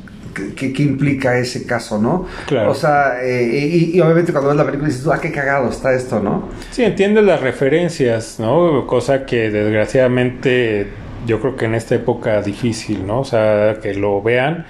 [0.55, 2.27] qué, implica ese caso, ¿no?
[2.45, 2.71] Claro.
[2.71, 5.93] O sea, eh, y, y obviamente cuando ves la película dices, ah, qué cagado está
[5.93, 6.49] esto, ¿no?
[6.71, 8.85] Sí, entiendes las referencias, ¿no?
[8.85, 10.87] Cosa que desgraciadamente
[11.25, 13.21] yo creo que en esta época difícil, ¿no?
[13.21, 14.65] O sea, que lo vean,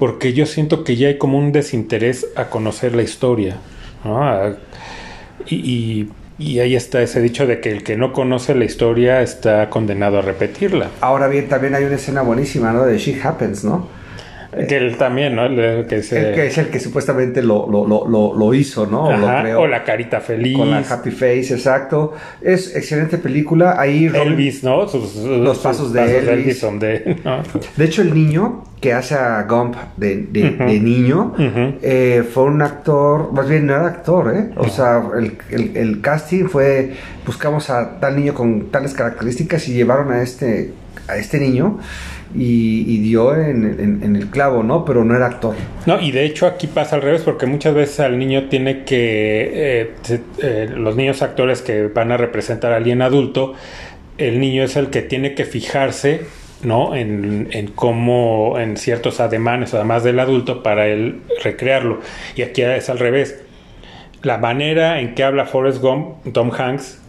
[0.00, 3.58] porque yo siento que ya hay como un desinterés a conocer la historia,
[4.02, 4.56] ¿no?
[5.46, 6.08] Y
[6.58, 10.22] ahí está ese dicho de que el que no conoce la historia está condenado a
[10.22, 10.88] repetirla.
[11.02, 12.86] Ahora bien, también hay una escena buenísima, ¿no?
[12.86, 13.88] De She Happens, ¿no?
[14.50, 15.46] Que él también, ¿no?
[15.46, 16.30] El, que, se...
[16.30, 19.10] el que es el que supuestamente lo, lo, lo, lo hizo, ¿no?
[19.10, 20.56] Ajá, o la carita feliz.
[20.56, 22.14] Con la happy face, exacto.
[22.40, 23.76] Es excelente película.
[23.78, 24.86] Ahí Elvis, ¿no?
[25.26, 26.58] los pasos de Elvis.
[26.58, 27.16] son de...
[27.76, 31.34] de hecho, el niño que hace a Gump de, de, niño
[31.82, 34.50] eh, fue un actor, más bien no era actor, ¿eh?
[34.56, 36.94] O sea, el, el, el casting fue,
[37.26, 40.72] buscamos a tal niño con tales características y llevaron a este,
[41.08, 41.78] a este niño
[42.34, 44.84] y, dio en, el clavo, ¿no?
[44.84, 45.54] Pero no era actor.
[45.86, 49.50] No, y de hecho aquí pasa al revés, porque muchas veces al niño tiene que,
[49.52, 49.94] eh,
[50.38, 53.54] eh, los niños actores que van a representar a alguien adulto,
[54.18, 56.22] el niño es el que tiene que fijarse,
[56.62, 56.94] ¿no?
[56.94, 62.00] En, en cómo, en ciertos ademanes, además del adulto, para él recrearlo.
[62.36, 63.42] Y aquí es al revés.
[64.22, 66.99] La manera en que habla Forrest Gump, Tom Hanks,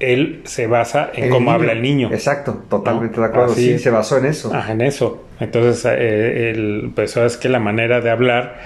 [0.00, 2.10] él se basa en cómo habla el niño.
[2.12, 3.54] Exacto, totalmente de acuerdo.
[3.54, 4.50] sí, se basó en eso.
[4.52, 5.24] Ah, en eso.
[5.38, 8.58] Entonces, eh, el, pues sabes que la manera de hablar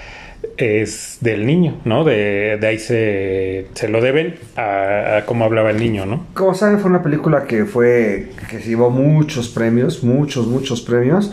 [0.57, 2.05] es del niño, ¿no?
[2.05, 6.26] De, de ahí se, se, lo deben a, cómo hablaba el niño, ¿no?
[6.35, 11.32] Como saben, fue una película que fue, que se llevó muchos premios, muchos, muchos premios.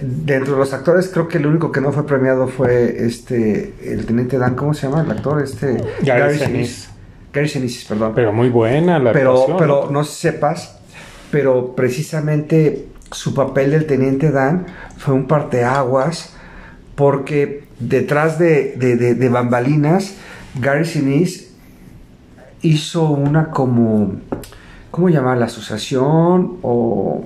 [0.00, 4.06] Dentro de los actores, creo que el único que no fue premiado fue este, el
[4.06, 5.40] teniente Dan, ¿cómo se llama el actor?
[5.42, 6.66] Este, Gary,
[7.86, 8.12] perdón.
[8.14, 10.04] Pero muy buena la Pero, pero ¿no?
[10.04, 10.78] sepas,
[11.30, 14.66] pero precisamente su papel del teniente Dan
[14.96, 16.34] fue un parteaguas
[16.94, 20.14] porque detrás de, de, bambalinas,
[20.60, 21.48] Gary Sinise
[22.62, 24.16] hizo una como,
[24.90, 25.38] ¿cómo llamar?
[25.38, 27.24] La asociación o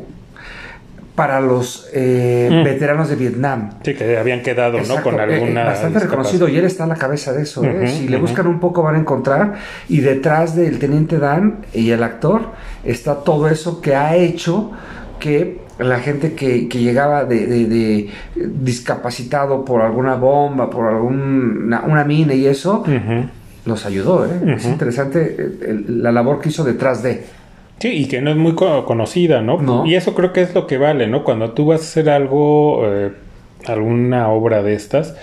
[1.14, 2.64] para los eh, mm.
[2.64, 3.70] veteranos de Vietnam.
[3.82, 5.02] Sí, que habían quedado, ¿no?
[5.02, 5.64] Con eh, alguna.
[5.64, 7.62] bastante reconocido y él está a la cabeza de eso.
[7.64, 7.88] ¿eh?
[7.88, 9.54] si le buscan un poco van a encontrar.
[9.88, 12.52] Y detrás del teniente Dan y el actor
[12.84, 14.72] está todo eso que ha hecho
[15.20, 22.46] que la gente que, llegaba de, discapacitado por alguna bomba, por alguna una mina y
[22.46, 22.84] eso,
[23.66, 24.24] los ayudó.
[24.24, 25.52] Es interesante
[25.88, 27.41] la labor que hizo detrás de.
[27.82, 29.84] Sí, y que no es muy conocida, ¿no?
[29.84, 31.24] Y eso creo que es lo que vale, ¿no?
[31.24, 33.10] Cuando tú vas a hacer algo, eh,
[33.66, 35.16] alguna obra de estas,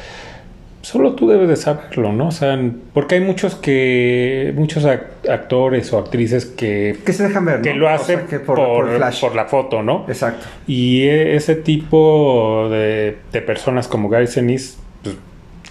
[0.81, 2.27] solo tú debes de saberlo, ¿no?
[2.27, 2.59] O sea,
[2.93, 6.97] porque hay muchos que, muchos actores o actrices que...
[7.05, 10.03] Que se dejan ver, Que lo hacen por, la foto, ¿no?
[10.09, 10.45] Exacto.
[10.67, 13.15] Y e, ese tipo de,
[13.47, 15.15] personas como Gary Sinise, pues,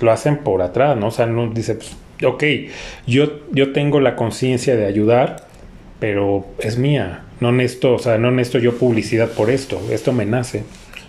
[0.00, 1.08] lo hacen por atrás, ¿no?
[1.08, 2.44] O sea, no dice, pues, ok,
[3.06, 5.47] yo, yo tengo la conciencia de ayudar,
[5.98, 7.22] pero es mía.
[7.40, 9.80] No necesito, o sea, no necesito yo publicidad por esto.
[9.90, 10.64] Esto me nace.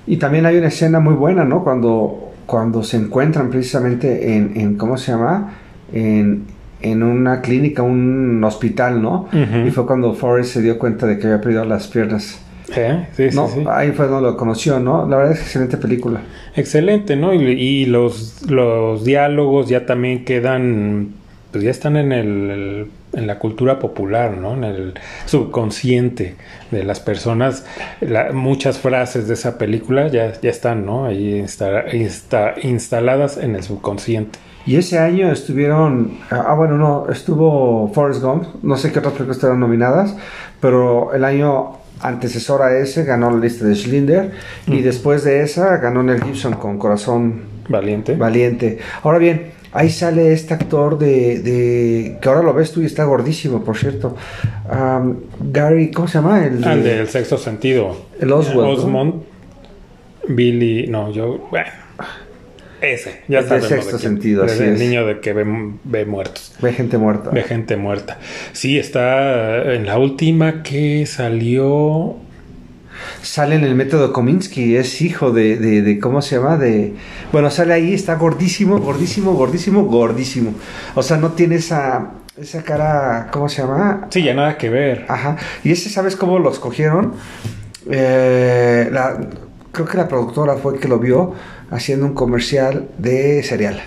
[0.07, 1.63] Y también hay una escena muy buena, ¿no?
[1.63, 5.55] Cuando, cuando se encuentran precisamente en, en ¿cómo se llama?
[5.93, 6.45] En,
[6.81, 9.27] en una clínica, un hospital, ¿no?
[9.65, 12.41] Y fue cuando Forrest se dio cuenta de que había perdido las piernas.
[12.75, 13.07] ¿Eh?
[13.17, 13.63] Sí, sí, sí.
[13.67, 15.07] Ahí fue donde lo conoció, ¿no?
[15.07, 16.21] La verdad es excelente película.
[16.55, 17.33] Excelente, ¿no?
[17.33, 21.09] Y, y los, los diálogos ya también quedan,
[21.51, 24.53] pues ya están en el en la cultura popular, ¿no?
[24.53, 24.93] en el
[25.25, 26.35] subconsciente
[26.71, 27.65] de las personas.
[28.33, 31.05] muchas frases de esa película ya, ya están ¿no?
[31.05, 31.43] ahí
[32.63, 34.39] instaladas en el subconsciente.
[34.65, 39.37] Y ese año estuvieron, ah bueno, no, estuvo Forrest Gump, no sé qué otras películas
[39.37, 40.15] estaban nominadas,
[40.59, 44.31] pero el año antecesor a ese ganó la lista de Schlinder
[44.67, 48.15] y después de esa ganó Nel Gibson con Corazón Valiente.
[48.15, 48.79] Valiente.
[49.03, 53.03] Ahora bien, Ahí sale este actor de, de, que ahora lo ves tú y está
[53.03, 54.15] gordísimo, por cierto.
[55.39, 56.45] Gary, ¿cómo se llama?
[56.45, 57.95] El, ah, del sexto sentido.
[58.19, 58.79] El Oswald.
[58.79, 59.23] Osmond.
[60.27, 61.71] Billy, no, yo, bueno,
[62.81, 63.57] ese, ya está.
[63.57, 65.45] El sexto sentido, así el niño de que ve,
[65.83, 66.53] ve, muertos.
[66.61, 67.29] Ve gente muerta.
[67.31, 68.19] Ve gente muerta.
[68.53, 72.17] Sí, está en la última que salió
[73.21, 76.57] sale en el método Kominsky, es hijo de, de, ¿cómo se llama?
[76.57, 76.93] De,
[77.31, 80.53] bueno, sale ahí, está gordísimo, gordísimo, gordísimo, gordísimo.
[80.95, 84.07] O sea, no tiene esa, esa cara, ¿cómo se llama?
[84.09, 85.05] Sí, ya nada que ver.
[85.07, 85.37] Ajá.
[85.63, 87.13] Y ese, ¿sabes cómo lo escogieron?
[87.89, 89.19] Eh, la,
[89.71, 91.33] creo que la productora fue que lo vio
[91.71, 93.81] haciendo un comercial de cereal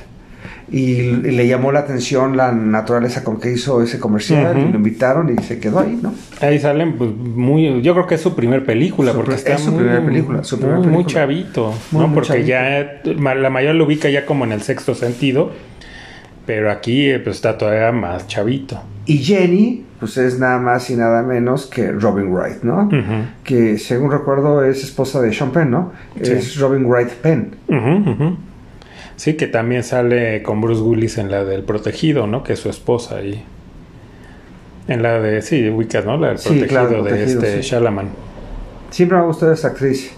[0.72, 5.28] y, le llamó la atención la naturaleza con que hizo ese comercial y lo invitaron
[5.28, 6.14] y se quedó ahí, ¿no?
[6.40, 9.82] Ahí salen pues muy yo creo que es su primer película porque está su muy,
[9.82, 12.12] primera película, su muy, muy chavito, ¿no?
[12.14, 15.50] porque ya la mayoría lo ubica ya como en el sexto sentido,
[16.46, 18.80] pero aquí eh, pues está todavía más chavito.
[19.04, 22.88] Y Jenny, pues es nada más y nada menos que Robin Wright, ¿no?
[23.44, 25.92] Que según recuerdo es esposa de Sean Penn, ¿no?
[26.18, 27.56] Es Robin Wright Penn.
[29.16, 32.42] Sí, que también sale con Bruce Willis en la del protegido, ¿no?
[32.42, 33.42] Que es su esposa ahí.
[34.88, 36.16] En la de, sí, ubicas, ¿no?
[36.16, 38.08] La del protegido, de este Shalaman.
[38.90, 40.12] Siempre me ha gustado esa actriz.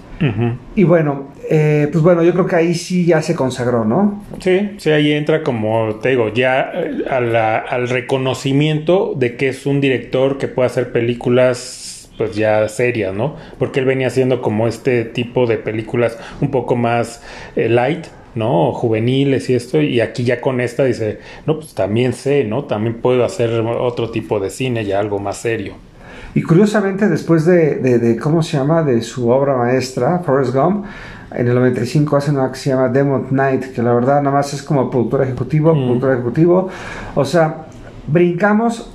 [0.75, 4.23] Y bueno, eh, pues bueno, yo creo que ahí sí ya se consagró, ¿no?
[4.41, 9.49] Sí, sí, ahí entra como te digo, ya eh, a la- al reconocimiento de que
[9.49, 13.35] es un director que puede hacer películas pues ya serias, ¿no?
[13.59, 17.21] Porque él venía haciendo como este tipo de películas un poco más
[17.57, 18.68] eh, light, ¿no?
[18.68, 22.64] O juveniles y esto, y aquí ya con esta dice, no, pues también sé, ¿no?
[22.64, 25.74] También puedo hacer otro tipo de cine, ya algo más serio.
[26.35, 28.82] Y curiosamente, después de, de- de- ¿cómo se llama?
[28.82, 30.85] De su obra maestra, Forrest Gump,
[31.32, 34.53] en el 95 hace una que se llama Demon Knight, que la verdad nada más
[34.53, 35.85] es como productor ejecutivo, Mm.
[35.85, 36.68] productor ejecutivo.
[37.14, 37.66] O sea,
[38.09, 38.91] brincamos,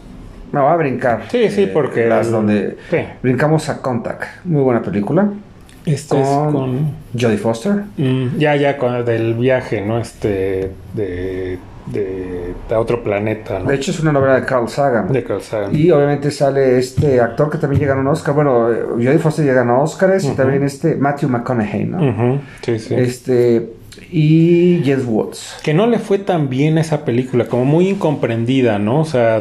[0.52, 1.24] me voy a brincar.
[1.30, 2.98] Sí, sí, porque- Las donde Sí.
[3.24, 5.30] brincamos a Contact, muy buena película.
[5.86, 6.92] Este es Con.
[7.20, 7.84] Jodie Foster.
[7.98, 9.98] Mm, ya, ya, con, del viaje, ¿no?
[10.00, 11.58] Este, de,
[11.88, 13.70] de, de otro planeta, ¿no?
[13.70, 15.12] De hecho, es una novela de Carl Sagan.
[15.12, 15.76] De Carl Sagan.
[15.76, 18.36] Y obviamente sale este actor que también llega a un Oscar.
[18.36, 20.36] Bueno, eh, Jodie Foster llega a Oscars y Ujú.
[20.36, 22.40] también este Matthew McConaughey, ¿no?
[22.62, 22.94] Sí, sí.
[22.96, 23.74] Este,
[24.12, 25.58] y Jess Woods.
[25.64, 29.02] Que no le fue tan bien esa película, como muy incomprendida, ¿no?
[29.02, 29.38] O sea,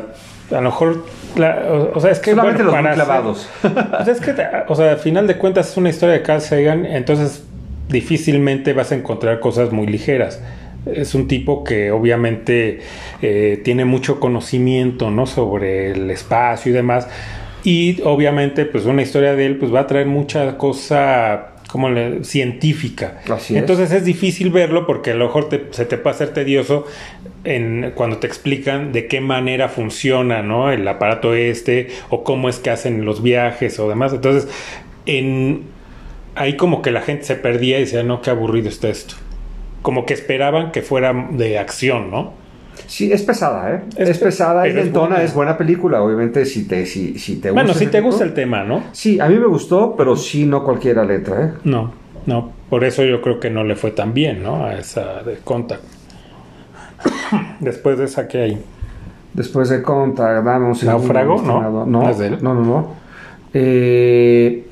[0.51, 1.05] a lo mejor,
[1.37, 2.31] la- o, o sea, es que...
[2.31, 3.49] Solamente bueno, los muy clavados.
[3.63, 4.35] pues es que,
[4.69, 7.45] o sea, al final de cuentas es una historia de Carl Sagan, entonces
[7.89, 10.43] difícilmente vas a encontrar cosas muy ligeras.
[10.87, 12.81] Es un tipo que obviamente
[13.21, 15.27] eh, tiene mucho conocimiento, ¿no?
[15.27, 17.09] Sobre el espacio y demás.
[17.65, 22.25] Y obviamente, pues una historia de él, pues va a traer mucha cosa como le-
[22.25, 23.21] científica.
[23.31, 23.61] Así es.
[23.61, 26.87] Entonces es difícil verlo porque a lo mejor te- se te puede hacer tedioso
[27.45, 30.73] en, cuando te explican de qué manera funciona ¿no?
[30.73, 34.13] el aparato este o cómo es que hacen los viajes o demás.
[34.13, 34.49] Entonces,
[35.07, 35.63] en,
[36.35, 39.15] ahí como que la gente se perdía y decía, no, qué aburrido está esto.
[39.83, 42.33] Como que esperaban que fuera de acción, ¿no?
[42.89, 43.83] Sí, es pesada, ¿eh?
[43.97, 45.23] Es Es, pe- pesada es lentona, buena.
[45.23, 46.03] es buena película.
[46.03, 47.63] Obviamente, si te, si, si te gusta.
[47.63, 48.83] Bueno, si te gusta el tema, ¿no?
[48.93, 51.53] Sí, a mí me gustó, pero sí, no cualquiera letra, ¿eh?
[51.65, 51.93] No,
[52.27, 52.51] no.
[52.71, 54.65] Por eso yo creo que no le fue tan bien, ¿no?
[54.65, 55.83] A esa de Contact.
[57.61, 58.63] Después de esa que hay.
[59.35, 60.99] Después de Contact, dame un segundo.
[61.01, 61.43] ¿Náufrago?
[61.43, 62.39] No, no, no es de él.
[62.41, 62.95] no, no, no.
[63.55, 64.67] Eh,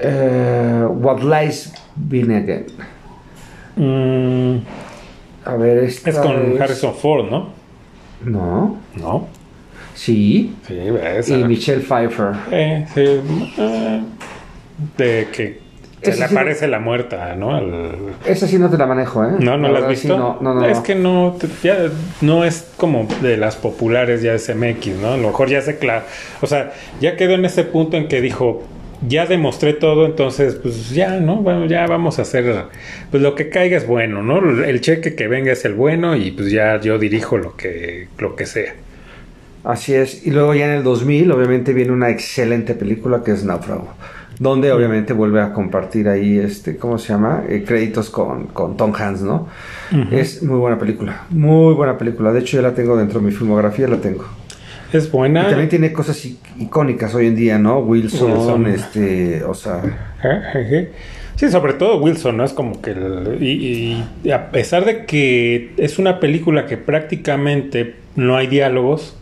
[0.00, 2.70] eh, What Lies Beneath.
[3.76, 4.56] Mm,
[5.44, 7.50] A ver, esta es con Harrison Ford, ¿no?
[8.24, 8.76] No.
[8.96, 9.26] No.
[9.94, 10.54] Sí.
[10.66, 10.78] Sí,
[11.18, 11.34] esa.
[11.36, 12.32] Y Michelle Pfeiffer.
[12.50, 13.00] Eh, sí,
[13.58, 14.02] eh,
[14.96, 15.60] de que
[16.02, 17.54] se le sí- aparece la muerta, ¿no?
[17.54, 19.32] Al- Esa sí no te la manejo, ¿eh?
[19.38, 20.08] No, ¿no la has visto?
[20.14, 20.66] sí, no, no, no.
[20.66, 21.76] Es que no, ya
[22.20, 25.12] no es como de las populares ya es MX, ¿no?
[25.12, 26.02] A lo mejor ya se claro.
[26.40, 28.62] O sea, ya quedó en ese punto en que dijo,
[29.08, 31.36] ya demostré todo, entonces, pues ya, ¿no?
[31.36, 32.66] Bueno, ya vamos a hacer,
[33.10, 34.62] pues lo que caiga es bueno, ¿no?
[34.64, 38.36] El cheque que venga es el bueno y pues ya yo dirijo lo que, lo
[38.36, 38.74] que sea.
[39.64, 40.26] Así es.
[40.26, 43.94] Y luego ya en el 2000, obviamente, viene una excelente película que es Náufrago.
[44.38, 47.44] Donde obviamente vuelve a compartir ahí, este, ¿cómo se llama?
[47.48, 49.46] Eh, créditos con, con Tom Hanks, ¿no?
[50.10, 51.26] Es muy buena película.
[51.30, 52.32] Muy buena película.
[52.32, 54.24] De hecho, yo la tengo dentro de mi filmografía, la tengo.
[54.92, 55.48] Es Y buena.
[55.48, 56.22] también tiene cosas
[56.58, 57.78] icónicas hoy en día, ¿no?
[57.80, 58.66] Wilson, Wilson.
[58.66, 59.80] este, o sea...
[61.36, 62.44] Sí, sobre todo Wilson, ¿no?
[62.44, 62.90] Es como que...
[62.90, 69.16] el- y, y a pesar de que es una película que prácticamente no hay diálogos,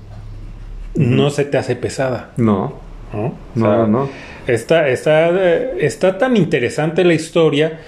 [0.96, 2.74] no se te hace pesada, No,
[3.12, 3.20] ¿no?
[3.22, 4.08] O no, sea, no, no.
[4.48, 5.30] Está, está,
[5.78, 7.78] está tan interesante la historia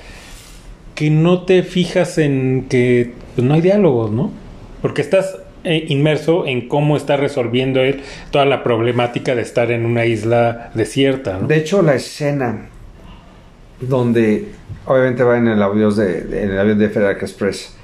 [0.95, 4.31] que no te fijas en que pues, no hay diálogos, ¿no?
[4.81, 10.05] Porque estás inmerso en cómo está resolviendo él toda la problemática de estar en una
[10.07, 11.47] isla desierta, ¿no?
[11.47, 12.69] De hecho, la escena
[13.81, 14.49] donde
[14.87, 17.77] obviamente va en el avión de, de- en el avión de Federal Express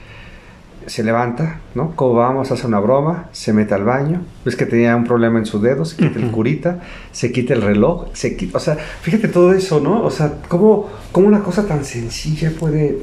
[0.86, 1.94] se levanta, ¿no?
[1.94, 2.50] ¿Cómo vamos?
[2.50, 5.84] Hace una broma, se mete al baño, ves que tenía un problema en su dedo,
[5.84, 6.80] se quita el curita,
[7.12, 10.02] se quita el reloj, se quita, o sea, fíjate todo eso, ¿no?
[10.02, 13.00] O sea, cómo, cómo una cosa tan sencilla puede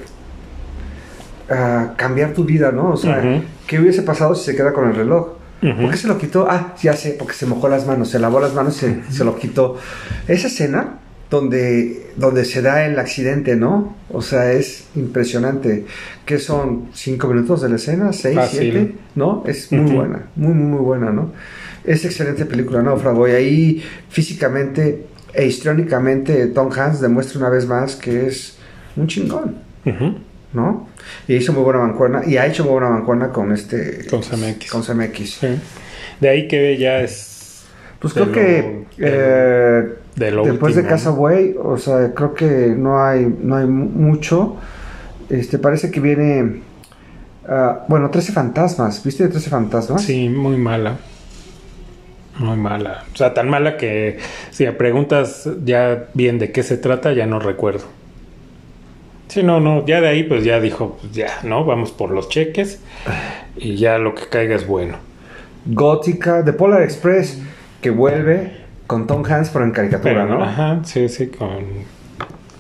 [1.50, 2.92] ah, cambiar tu vida, ¿no?
[2.94, 3.44] O sea, Ujú.
[3.68, 5.30] ¿Qué hubiese pasado si se queda con el reloj?
[5.64, 5.82] Ujú.
[5.82, 6.48] ¿Por qué se lo quitó?
[6.50, 9.24] Ah, ya sé, porque se mojó las manos, se lavó las manos y se, se
[9.24, 9.78] lo quitó.
[10.28, 11.00] Esa escena
[11.32, 13.96] donde, donde se da el accidente, ¿no?
[14.12, 15.86] O sea, es impresionante.
[16.26, 16.90] que son?
[16.94, 18.14] ¿Cinco minutos de la escena?
[18.14, 18.36] ¿Seis?
[18.36, 18.60] Fácil.
[18.60, 18.96] ¿Siete?
[19.16, 19.44] ¿No?
[19.48, 19.96] Es muy Ujú.
[19.96, 21.32] buena, muy, muy, muy buena, ¿no?
[21.84, 23.28] Es excelente película, Náufrago.
[23.28, 28.58] Y ahí físicamente e histriónicamente Tom Hanks demuestra una vez más que es
[28.96, 29.56] un chingón,
[29.86, 30.16] Ujú.
[30.56, 30.88] ¿No?
[31.28, 34.08] Y hizo muy buena mancuerna, y ha hecho muy buena mancuerna con este...
[34.10, 34.72] Con CMX.
[34.72, 35.30] Con CMX.
[35.30, 35.48] Sí.
[36.20, 37.66] De ahí que ya es.
[38.00, 43.04] Pues de creo que eh, de lo después último, de o sea, creo que no
[43.04, 44.58] hay, no hay mu- mucho.
[45.30, 46.62] Este, parece que viene,
[47.48, 49.04] ah, bueno, 13 fantasmas.
[49.04, 50.04] ¿Viste 13 fantasmas?
[50.04, 50.98] Sí, muy mala.
[52.38, 53.06] Muy mala.
[53.14, 54.20] O sea, tan mala que
[54.52, 57.86] si me preguntas ya bien de qué se trata, ya no recuerdo.
[59.36, 61.66] Sí, no, no, ya de ahí pues ya dijo, pues ya, ¿no?
[61.66, 62.80] Vamos por los cheques
[63.58, 64.96] y ya lo que caiga es bueno.
[65.66, 67.42] Gótica, de Polar Express,
[67.82, 68.54] que vuelve
[68.88, 70.42] con Tom Hanks, pero en caricatura, Pero, ¿no?
[70.42, 71.50] Ajá, sí, sí, con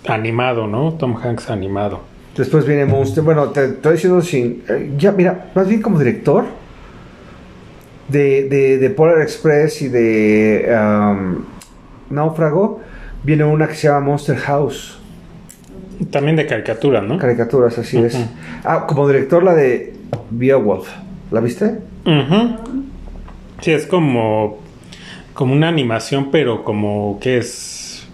[0.05, 0.91] animado, ¿no?
[0.95, 2.01] Tom Hanks animado.
[2.35, 3.23] Después viene Monster.
[3.23, 4.65] Bueno, te estoy diciendo sin.
[4.67, 6.43] eh, ya, mira, más bien como director
[8.09, 11.37] de, de, de Polar Express y de um,
[12.09, 12.81] Náufrago,
[13.23, 14.99] viene una que se llama Monster House.
[16.11, 17.17] También de caricatura, ¿no?
[17.17, 18.17] Caricaturas, así es.
[18.63, 19.93] Ah, como director la de
[20.29, 20.89] Beowulf.
[21.31, 21.79] ¿La viste?
[22.05, 22.83] Ujú.
[23.61, 24.59] Sí, es como,
[25.33, 28.07] como una animación, pero como que es...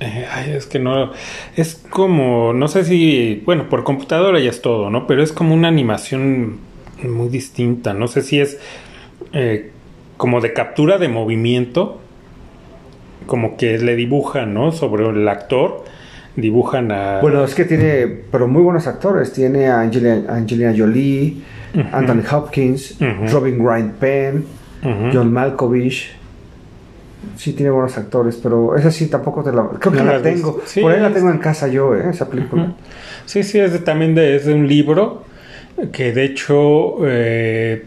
[0.00, 1.12] eh, ay, es que no...
[1.56, 3.42] Es como, no sé si...
[3.44, 5.06] Bueno, por computadora ya es todo, ¿no?
[5.06, 6.58] Pero es como una animación
[7.02, 7.94] muy distinta.
[7.94, 8.58] No sé si es
[9.32, 9.72] eh,
[10.16, 12.00] como de captura de movimiento.
[13.26, 14.72] Como que le dibujan, ¿no?
[14.72, 15.84] Sobre el actor.
[16.36, 17.20] Dibujan a...
[17.20, 19.32] Bueno, es que tiene, pero muy buenos actores.
[19.32, 21.36] Tiene a Angelina, Angelina Jolie.
[21.92, 22.96] Anthony Hopkins.
[23.30, 24.44] Robin Wright Penn.
[25.12, 26.10] John Malkovich.
[27.36, 29.68] Sí, tiene buenos actores, pero esa sí tampoco te la.
[29.78, 30.60] Creo que No la tengo.
[30.64, 32.06] Sí, Por ahí la tengo en casa yo, ¿eh?
[32.10, 32.74] Esa película.
[33.26, 35.22] Sí, sí, es de- también de, es de un libro
[35.92, 37.84] que de hecho eh,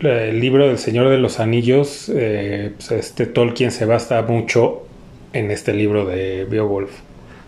[0.00, 4.82] el libro del Señor de los Anillos, eh, pues, este Tolkien se basa mucho
[5.32, 6.90] en este libro de Beowulf.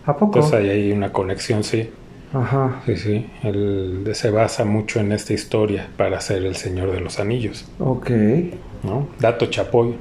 [0.05, 0.39] ¿A poco?
[0.39, 1.89] Entonces ahí hay una conexión, sí.
[2.33, 2.77] Ajá.
[2.85, 3.29] Sí, sí.
[3.43, 8.09] Él se basa mucho en esta historia para ser el Señor de los Anillos, Ok.
[8.83, 9.07] ¿no?
[9.19, 9.95] Dato Chapoy.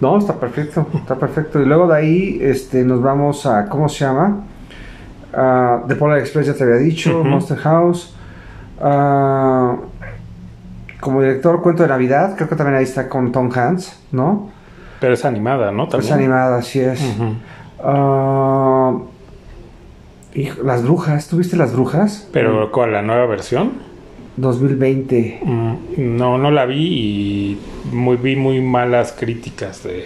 [0.00, 1.60] No, está perfecto, está perfecto.
[1.60, 4.44] Y luego de ahí este, nos vamos a, ¿cómo se llama?
[5.32, 7.22] Ah, The Polar Express ya te había dicho.
[7.24, 8.14] Monster House.
[11.00, 14.50] Como director, Cuento de Navidad, creo que también ahí está con Tom Hanks, ¿no?
[15.00, 15.84] Pero es animada, ¿no?
[15.84, 16.14] Es También.
[16.14, 17.00] animada, así es.
[17.00, 17.34] Ujú.
[20.36, 22.28] Hijo, las brujas, ¿tuviste las brujas?
[22.32, 22.92] Pero ¿cuál?
[22.92, 23.72] ¿La nueva versión?
[24.36, 25.40] 2020.
[25.42, 25.74] Mm,
[26.16, 27.58] No, no la vi y
[27.92, 30.00] muy, vi muy malas críticas de,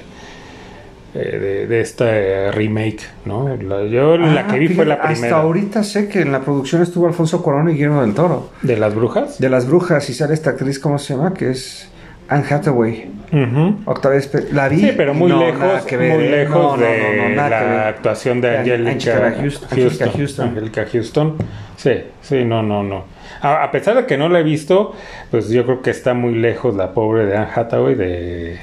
[1.14, 3.49] eh, de, de esta eh, remake, ¿no?
[3.57, 5.26] La- yo la Ah, que vi fue la primera.
[5.26, 8.51] Hasta ahorita sé que en la producción estuvo Alfonso Cuarón y Guillermo del Toro.
[8.62, 9.39] ¿De las brujas?
[9.41, 11.35] De las brujas y sale esta actriz, ¿cómo se llama?
[11.35, 11.89] Que es
[12.31, 13.11] Anne Hathaway.
[13.33, 13.76] Ujú.
[13.87, 14.81] Octavia Spe- la vi.
[14.81, 16.31] Sí, pero muy no, lejos, que ver, muy ¿eh?
[16.31, 20.49] lejos No, de no, la actuación de Angelica, Houston- Angelica Houston.
[20.49, 21.37] Angelica Houston.
[21.76, 23.05] Sí, sí, no, no, no.
[23.43, 24.95] A, a pesar de que no la he visto,
[25.31, 28.59] pues yo creo que está muy lejos la pobre de Anne Hathaway de,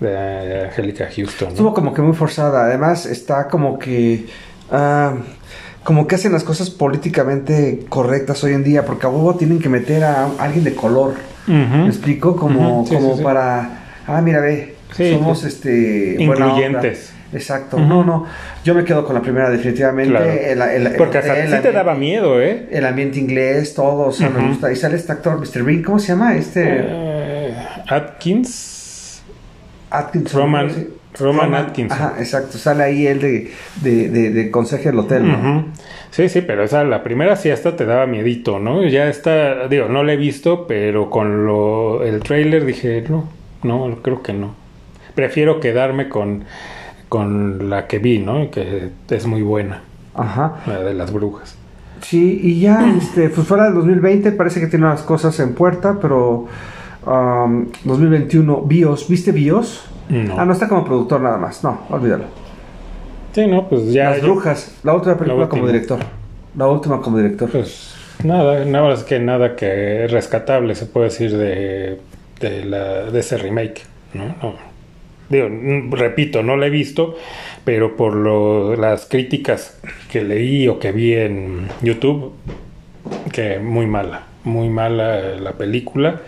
[0.00, 1.48] de Angelica Houston.
[1.48, 2.64] Estuvo como que muy forzada.
[2.64, 4.26] Además, está como que.
[4.72, 5.14] ah,
[5.84, 9.68] como que hacen las cosas políticamente correctas hoy en día, porque a huevo tienen que
[9.70, 11.14] meter a alguien de color.
[11.48, 12.36] ¿Me explico?
[12.36, 13.24] Como, sí, como sí, sí.
[13.24, 13.70] para.
[14.06, 14.76] Ah, mira, ve.
[15.12, 16.16] Somos este.
[16.18, 17.12] Incluyentes.
[17.32, 17.78] Exacto.
[17.78, 18.24] No, no.
[18.64, 20.10] Yo me quedo con la primera, definitivamente.
[20.12, 20.30] Claro.
[20.30, 22.68] El- el- el- Porque hasta el sí te daba miedo, ¿eh?
[22.70, 24.72] El ambiente inglés, todo, o sea, me gusta.
[24.72, 25.62] Y sale este actor, Mr.
[25.62, 26.34] Bean, ¿cómo se llama?
[26.36, 26.62] Este.
[26.66, 27.54] Eh,
[27.88, 29.22] Atkins.
[29.90, 30.97] Atkinson.
[31.18, 31.96] Roman- Atkinson.
[31.98, 32.58] Ajá, exacto.
[32.58, 33.50] Sale ahí él de,
[33.82, 35.66] de, de, de conserje del hotel, ¿no?
[36.10, 38.84] Sí, sí, pero esa, la primera sí hasta te daba miedito, ¿no?
[38.86, 43.28] Ya está, digo, no la he visto, pero con lo, el trailer dije, no,
[43.62, 44.54] no, creo que no.
[45.14, 46.44] Prefiero quedarme con,
[47.08, 48.50] con la que vi, ¿no?
[48.50, 49.82] Que es muy buena,
[50.14, 50.56] Ajá.
[50.66, 51.56] la de las brujas.
[52.02, 55.98] Sí, y ya, este, pues fuera del 2020, parece que tiene unas cosas en puerta,
[56.00, 56.46] pero
[57.06, 59.84] um, 2021, BIOS, ¿viste BIOS?
[60.08, 60.38] No.
[60.38, 62.24] Ah, no está como productor nada más, no, olvídalo.
[63.32, 64.10] Sí, no, pues ya.
[64.10, 65.98] Las brujas, la última película La como director.
[66.56, 67.50] La última como director.
[67.50, 67.94] Pues
[68.24, 71.98] nada, nada más que nada que rescatable se puede decir de,
[72.40, 73.82] de, la, de ese remake,
[74.14, 74.34] ¿no?
[74.42, 74.68] No.
[75.28, 75.46] Digo,
[75.90, 77.16] repito, no la he visto,
[77.64, 79.78] pero por lo, las críticas
[80.10, 82.32] que leí o que vi en YouTube,
[83.30, 86.22] que muy mala, muy mala la película,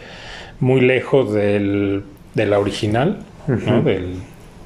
[0.60, 2.04] muy lejos del,
[2.34, 3.82] de la original, ¿no?
[3.82, 4.14] Del,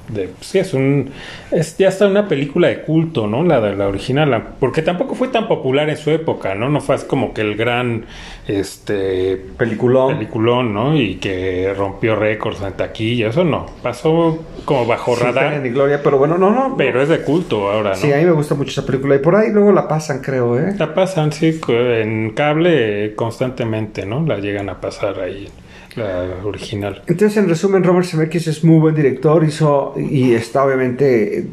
[0.09, 1.11] de, sí, es un.
[1.51, 3.43] Es ya está una película de culto, ¿no?
[3.43, 4.31] La de la original.
[4.31, 6.68] la- porque tampoco fue tan popular en su época, ¿no?
[6.68, 8.05] No fue así como que el gran.
[8.47, 9.37] Este.
[9.57, 10.14] Peliculón.
[10.14, 10.95] Peliculón, ¿no?
[10.95, 13.29] Y que rompió récords en taquilla.
[13.29, 13.64] Eso no.
[13.83, 15.61] Pasó como bajo pena radar.
[15.62, 16.77] ni gloria, pero bueno, no, no.
[16.77, 17.97] Pero es de culto ahora, ¿no?
[17.97, 19.14] Sí, a mí me gusta mucho esa película.
[19.14, 20.75] Y por ahí luego la pasan, creo, ¿eh?
[20.79, 24.25] La pasan, sí, en cable constantemente, ¿no?
[24.27, 25.49] La llegan a pasar ahí,
[25.97, 27.03] la original.
[27.07, 31.47] Entonces, en resumen, Robert Zemeckis es muy buen director, hizo y está obviamente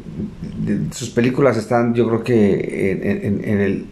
[0.92, 3.84] sus películas están, yo creo que en, en- en el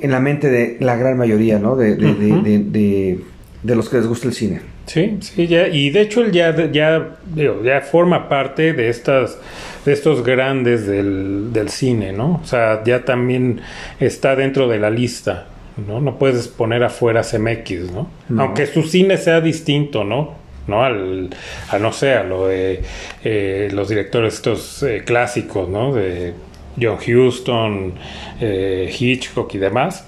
[0.00, 1.76] en la mente de la gran mayoría, ¿no?
[1.76, 2.42] De, de- de- Ujú.
[2.42, 3.18] de- de
[3.62, 4.60] de los que les gusta el cine.
[4.84, 7.16] Sí, sí, ya, y de hecho él ya, ya,
[7.64, 9.38] ya forma parte de estas,
[9.86, 12.42] de estos grandes del, del cine, ¿no?
[12.44, 13.62] O sea, ya también
[13.98, 15.46] está dentro de la lista,
[15.76, 16.00] ¿no?
[16.00, 18.08] No puedes poner afuera CMX, ¿no?
[18.28, 18.42] No.
[18.42, 20.34] Aunque su cine sea distinto, ¿no?
[20.66, 20.82] ¿no?
[20.82, 21.30] Al,
[21.70, 22.82] a no sé, a lo de
[23.24, 25.92] eh, los directores estos eh, clásicos, ¿no?
[25.94, 26.32] De
[26.80, 27.94] John Huston,
[28.40, 30.06] eh, Hitchcock y demás.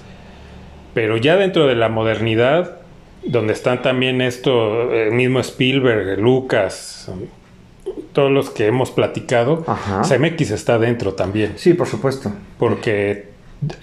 [0.94, 2.78] Pero ya dentro de la modernidad,
[3.24, 7.10] donde están también esto, el mismo Spielberg, Lucas,
[8.12, 10.02] todos los que hemos platicado, Ajá.
[10.02, 12.32] CMX está dentro también, Sí, por supuesto.
[12.58, 13.35] porque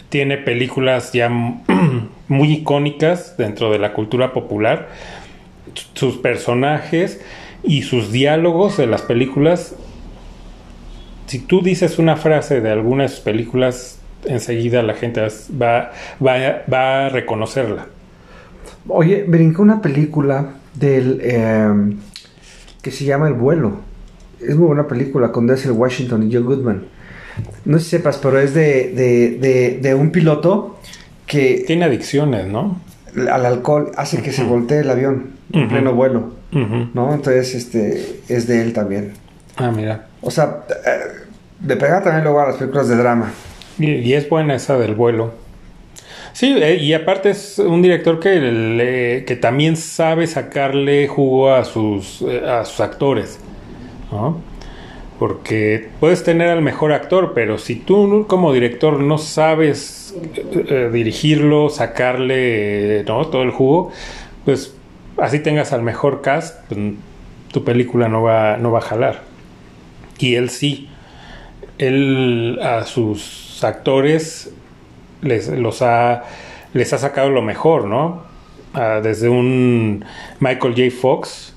[0.10, 1.30] tiene películas ya
[2.28, 4.90] muy icónicas dentro de la cultura popular,
[5.94, 7.22] sus personajes
[7.64, 9.76] y sus diálogos de las películas.
[11.28, 15.92] Si tú dices una frase de alguna de sus películas, enseguida la gente va,
[16.26, 17.88] va, va a reconocerla.
[18.88, 21.96] Oye, brincó una película del eh,
[22.82, 23.78] que se llama El vuelo.
[24.42, 26.84] Es muy buena película con Denzel Washington y John Goodman.
[27.66, 30.80] No sé si sepas, pero es de, de, de, de un piloto
[31.26, 32.80] que Tiene adicciones, ¿no?
[33.32, 36.34] al alcohol hace que se voltee el avión en pleno vuelo.
[36.52, 37.14] ¿no?
[37.14, 39.14] Entonces, este, es de él también.
[39.56, 40.08] Ah, mira.
[40.22, 41.22] O sea, eh,
[41.66, 43.32] le pega también luego a las películas de drama.
[43.80, 45.34] Y, y es buena esa del vuelo.
[46.34, 51.64] Sí, eh, y aparte es un director que, le- que también sabe sacarle jugo a
[51.66, 53.40] sus, eh, a sus actores,
[54.12, 54.42] ¿no?
[55.24, 60.90] Porque puedes tener al mejor actor, pero si tú como director no sabes eh, eh,
[60.92, 63.28] dirigirlo, sacarle ¿no?
[63.28, 63.94] todo el jugo,
[64.44, 64.76] pues
[65.16, 66.78] así tengas al mejor cast, pues,
[67.54, 69.22] tu película no va, no va a jalar.
[70.20, 70.90] Y él sí
[71.78, 74.54] él a sus actores
[75.22, 76.24] les, los ha,
[76.74, 78.24] les ha sacado lo mejor, ¿no?
[78.74, 80.04] Ah, desde un
[80.42, 80.92] Michael J.
[81.00, 81.53] Fox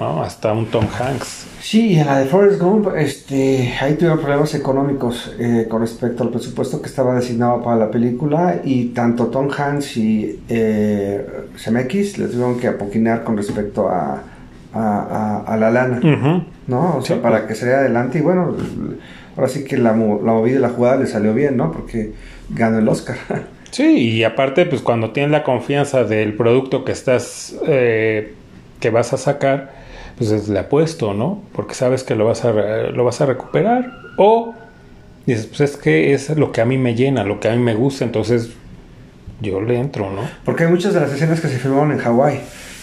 [0.00, 0.22] ¿no?
[0.22, 1.46] hasta un Tom Hanks.
[1.60, 6.28] Sí, en la de Forrest Gump, este, ahí tuvieron problemas económicos eh, con respecto al
[6.30, 11.26] presupuesto que estaba designado para la película y tanto Tom Hanks y eh,
[11.56, 14.22] Zemeckis le tuvieron que apoquinar con respecto a,
[14.74, 16.00] a, a- a la lana.
[16.66, 16.96] ¿no?
[16.96, 18.54] O sea, para que saliera adelante y bueno,
[19.36, 21.72] ahora sí que la, la movida y la jugada le salió bien, ¿no?
[21.72, 22.12] Porque
[22.50, 23.16] ganó el Oscar.
[23.70, 23.82] Sí,
[24.12, 28.32] y aparte, pues cuando tienes la confianza del producto que estás, eh,
[28.78, 29.72] que vas a sacar,
[30.16, 31.42] pues es le apuesto, ¿no?
[31.52, 33.90] Porque sabes que lo vas a, lo vas a recuperar.
[34.16, 34.54] O
[35.26, 37.62] dices, pues es que es lo que a mí me llena, lo que a mí
[37.62, 38.50] me gusta, entonces
[39.40, 40.22] yo le entro, ¿no?
[40.44, 42.40] Porque hay muchas de las escenas que se filmaron en Hawái.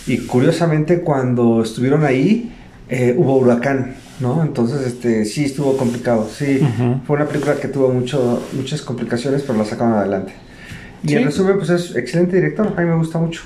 [0.07, 2.51] Y curiosamente, cuando estuvieron ahí,
[2.89, 4.41] eh, hubo huracán, ¿no?
[4.43, 6.27] Entonces, este, sí estuvo complicado.
[6.29, 7.01] Sí, Ujú.
[7.05, 10.33] fue una película que tuvo mucho, muchas complicaciones, pero la sacaron adelante.
[11.03, 11.15] Y Sí.
[11.15, 12.73] en resumen, pues es excelente director.
[12.75, 13.43] A mí me gusta mucho.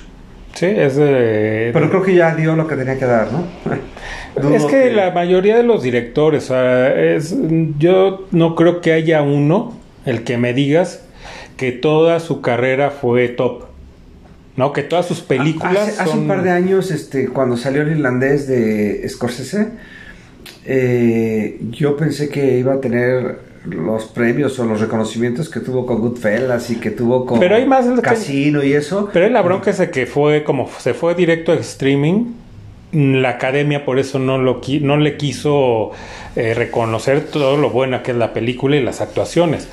[0.56, 1.70] Sí, es de...
[1.74, 3.44] Pero creo que ya dio lo que tenía que dar, ¿no?
[4.54, 7.34] Es que la mayoría de los directores, es,
[7.78, 11.04] yo no creo que haya uno, el que me digas,
[11.56, 13.64] que toda su carrera fue top.
[14.56, 17.92] No, que todas sus películas Hace, hace un par de años, este, cuando salió el
[17.92, 19.68] irlandés de Scorsese,
[20.66, 23.38] eh, yo pensé que iba a tener
[23.68, 27.66] los premios o los reconocimientos que tuvo con Goodfellas y que tuvo con Pero hay
[27.66, 29.08] más que- Casino y eso.
[29.12, 32.32] Pero la bronca es de que fue como se fue directo a streaming.
[32.92, 35.90] La academia por eso no lo no le quiso
[36.36, 39.68] eh, reconocer todo lo buena que es la película y las actuaciones.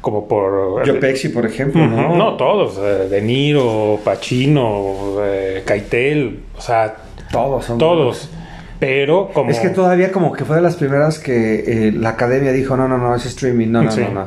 [0.00, 2.16] Como por Joe Pesci, por ejemplo, ¿no?
[2.16, 6.96] No, todos, eh, De Niro, Pacino, eh, Keitel, o sea,
[7.32, 8.30] Todos son todos.
[8.78, 9.50] Pero como...
[9.50, 12.88] Es que todavía como que fue de las primeras que eh, la academia dijo, no,
[12.88, 14.00] no, no, es streaming, no, no, Sí.
[14.02, 14.26] no, no.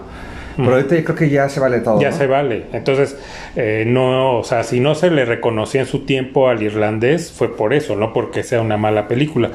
[0.58, 2.02] Pero ahorita yo creo que ya se vale todo.
[2.02, 2.18] Ya ¿no?
[2.18, 2.66] se vale.
[2.74, 3.16] Entonces,
[3.56, 7.56] eh, no, o sea, si no se le reconocía en su tiempo al irlandés, fue
[7.56, 9.52] por eso, no porque sea una mala película.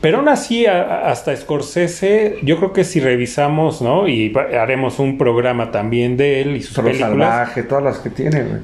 [0.00, 4.06] Pero aún así, a- hasta Scorsese, yo creo que si revisamos, ¿no?
[4.06, 7.10] Y haremos un programa también de él y sus Solo películas.
[7.28, 8.60] salvaje, todas las que tiene, güey.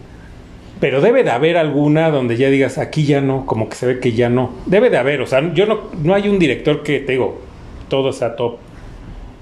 [0.81, 3.99] Pero debe de haber alguna donde ya digas, aquí ya no, como que se ve
[4.01, 4.51] que ya no.
[4.67, 7.41] Debe de haber, o sea, yo no, no hay un director que te digo,
[7.89, 8.57] todo está top.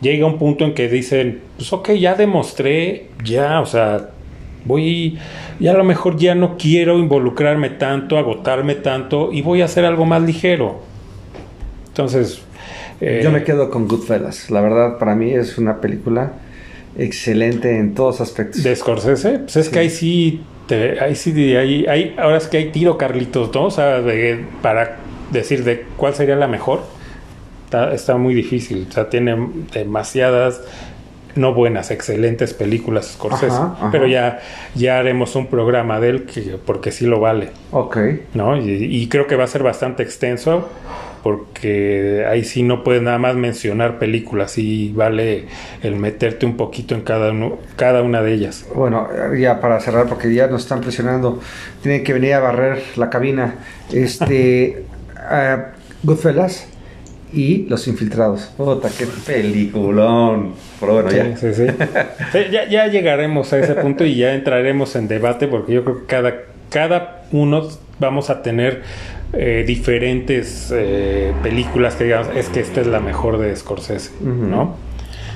[0.00, 4.10] Llega un punto en que dicen, pues ok, ya demostré, ya, o sea,
[4.64, 5.18] voy,
[5.58, 9.84] ya a lo mejor ya no quiero involucrarme tanto, agotarme tanto y voy a hacer
[9.84, 10.82] algo más ligero.
[11.88, 12.42] Entonces,
[13.00, 14.50] eh, Yo me quedo con Goodfellas.
[14.50, 16.32] La verdad, para mí es una película
[16.96, 18.62] excelente en todos aspectos.
[18.62, 19.72] de Scorsese, pues es Sí.
[19.72, 23.64] que ahí sí, te- ahí sí, ahí, ahí- ahora es que hay tiro, Carlitos, ¿no?
[23.66, 24.96] O sea, de- para
[25.30, 26.82] decir de cuál sería la mejor,
[27.64, 28.86] está, está muy difícil.
[28.88, 29.36] O sea, tiene
[29.72, 30.60] demasiadas
[31.36, 33.46] no buenas, excelentes películas Scorsese.
[33.56, 33.88] Ajá, ajá.
[33.90, 34.38] Pero ya,
[34.76, 37.48] ya haremos un programa de él que, porque sí lo vale.
[37.72, 37.96] Ok.
[38.34, 38.56] ¿no?
[38.56, 40.68] Y, y creo que va a ser bastante extenso
[41.24, 45.46] porque ahí sí no puedes nada más mencionar películas y vale
[45.82, 48.66] el meterte un poquito en cada, uno, cada una de ellas.
[48.74, 51.40] Bueno, ya para cerrar, porque ya nos están presionando,
[51.82, 53.54] tienen que venir a barrer la cabina.
[53.90, 54.84] Este,
[55.16, 56.68] uh, Goodfellas
[57.32, 58.50] y Los Infiltrados.
[58.58, 60.52] Puta, qué peliculón.
[60.78, 61.36] Pero bueno, Sí, ya.
[61.38, 61.66] sí, sí.
[62.32, 66.00] Sí, ya, ya llegaremos a ese punto y ya entraremos en debate porque yo creo
[66.00, 66.34] que cada,
[66.68, 67.66] cada uno
[67.98, 68.82] vamos a tener
[69.36, 74.12] eh, diferentes eh, películas que digamos, es que esta es la mejor de Scorsese.
[74.20, 74.76] ¿no?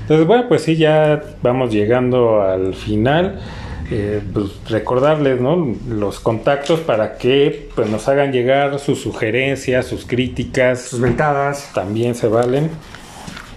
[0.03, 3.41] Entonces, bueno, pues sí, ya vamos llegando al final.
[3.91, 5.75] Eh, pues recordarles ¿no?
[5.89, 11.71] los contactos para que pues, nos hagan llegar sus sugerencias, sus críticas, Sus mentadas.
[11.75, 12.71] también se valen.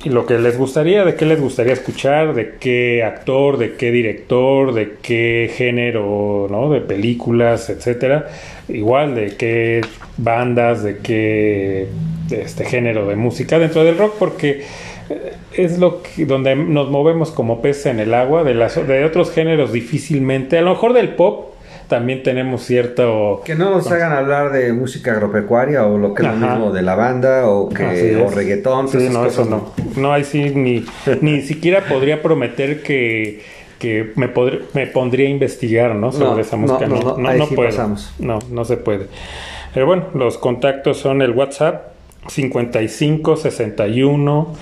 [0.05, 4.73] Lo que les gustaría, de qué les gustaría escuchar, de qué actor, de qué director,
[4.73, 6.71] de qué género, ¿no?
[6.71, 8.27] De películas, etcétera.
[8.67, 9.81] Igual de qué
[10.17, 11.87] bandas, de qué
[12.31, 14.63] este género de música dentro del rock, porque
[15.09, 19.05] eh, es lo que, donde nos movemos como peces en el agua, de las de
[19.05, 21.50] otros géneros difícilmente, a lo mejor del pop
[21.91, 26.29] también tenemos cierto Que no nos hagan hablar de música agropecuaria o lo que es
[26.29, 28.87] lo mismo de la banda o, que, Así o reggaetón.
[28.87, 29.73] Sí, no, eso cosas, no.
[29.95, 30.83] No, ahí sí ni,
[31.21, 33.41] ni siquiera podría prometer que,
[33.77, 36.11] que me, podr- me pondría a investigar, ¿no?
[36.11, 36.87] Sobre No, esa música.
[36.87, 37.69] no, No, no, no, ahí no sí puedo.
[37.69, 38.11] pasamos.
[38.17, 39.05] No, no se puede.
[39.73, 41.91] Pero bueno, los contactos son el WhatsApp
[42.27, 44.53] 55 61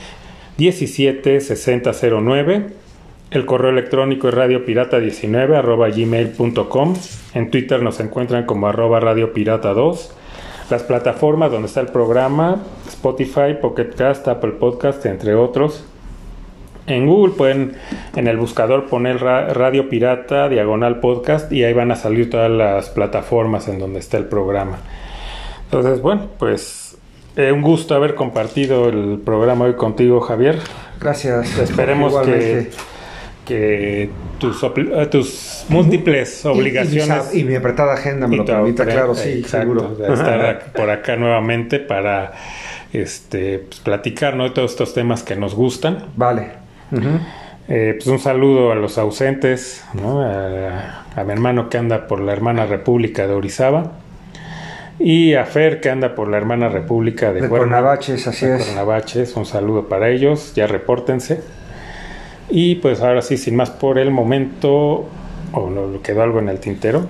[0.57, 2.65] 17 6009.
[3.31, 6.95] El correo electrónico es radiopirata19 arroba gmail.com.
[7.35, 10.09] En Twitter nos encuentran como arroba radiopirata2.
[10.71, 12.57] Las plataformas donde está el programa,
[12.87, 15.85] Spotify, Pocket Cast, Apple Podcast, entre otros.
[16.87, 17.73] En Google pueden
[18.15, 22.49] en el buscador poner ra- Radio Pirata, Diagonal Podcast y ahí van a salir todas
[22.49, 24.77] las plataformas en donde está el programa.
[25.65, 26.97] Entonces, bueno, pues
[27.35, 30.57] eh, un gusto haber compartido el programa hoy contigo, Javier.
[30.99, 31.59] Gracias.
[31.59, 32.69] Esperemos Igualmente.
[32.71, 32.98] que
[34.39, 38.45] tus, opli- eh, tus múltiples Y- y mi obligaciones Y, mi apretada agenda me lo
[38.45, 38.53] pre-
[38.85, 40.13] claro, sí, exacto, seguro.
[40.13, 42.33] estar por acá nuevamente para
[42.93, 44.43] este pues, platicar ¿no?
[44.45, 46.05] de todos estos temas que nos gustan.
[46.15, 46.47] Vale.
[47.67, 50.21] Eh, pues un saludo a los ausentes, ¿no?
[50.21, 53.91] a, a mi hermano que anda por la hermana República de Orizaba
[54.97, 58.55] y a Fer que anda por la hermana República de, De Cuerna- Cuernavaches, así de
[58.57, 58.65] es.
[58.65, 59.35] Cuernavaches.
[59.35, 61.41] Un saludo para ellos, ya repórtense.
[62.49, 65.05] Y pues ahora sí, sin más por el momento,
[65.53, 67.07] o no le quedó algo en el tintero.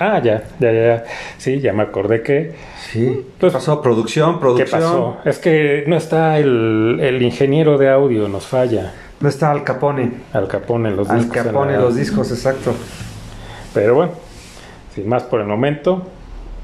[0.00, 1.04] Ah, ya, ya, ya,
[1.38, 2.52] sí, ya me acordé que
[2.90, 3.00] Sí.
[3.06, 3.80] ¿Qué Pues, pasó?
[3.82, 4.80] Producción, ¿Qué producción.
[4.80, 5.16] pasó?
[5.24, 8.92] Es que no está el, el ingeniero de audio, nos falla.
[9.20, 10.10] No está Al Capone.
[10.32, 11.36] Al Capone los Al discos.
[11.36, 12.72] en Capone los discos, exacto.
[13.72, 14.12] Pero bueno,
[14.94, 16.02] sin más por el momento,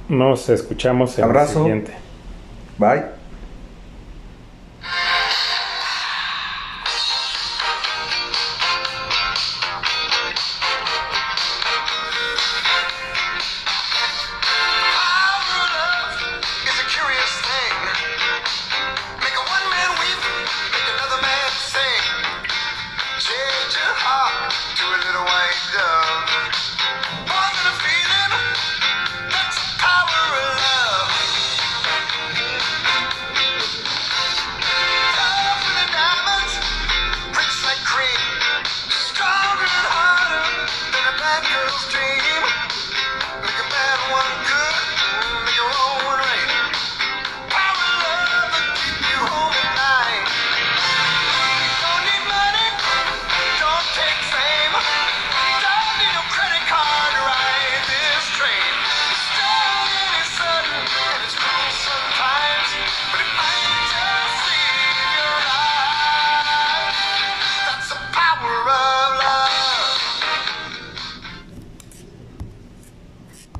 [0.09, 1.59] nos escuchamos en Abrazo.
[1.61, 1.93] el siguiente.
[2.79, 3.20] Bye.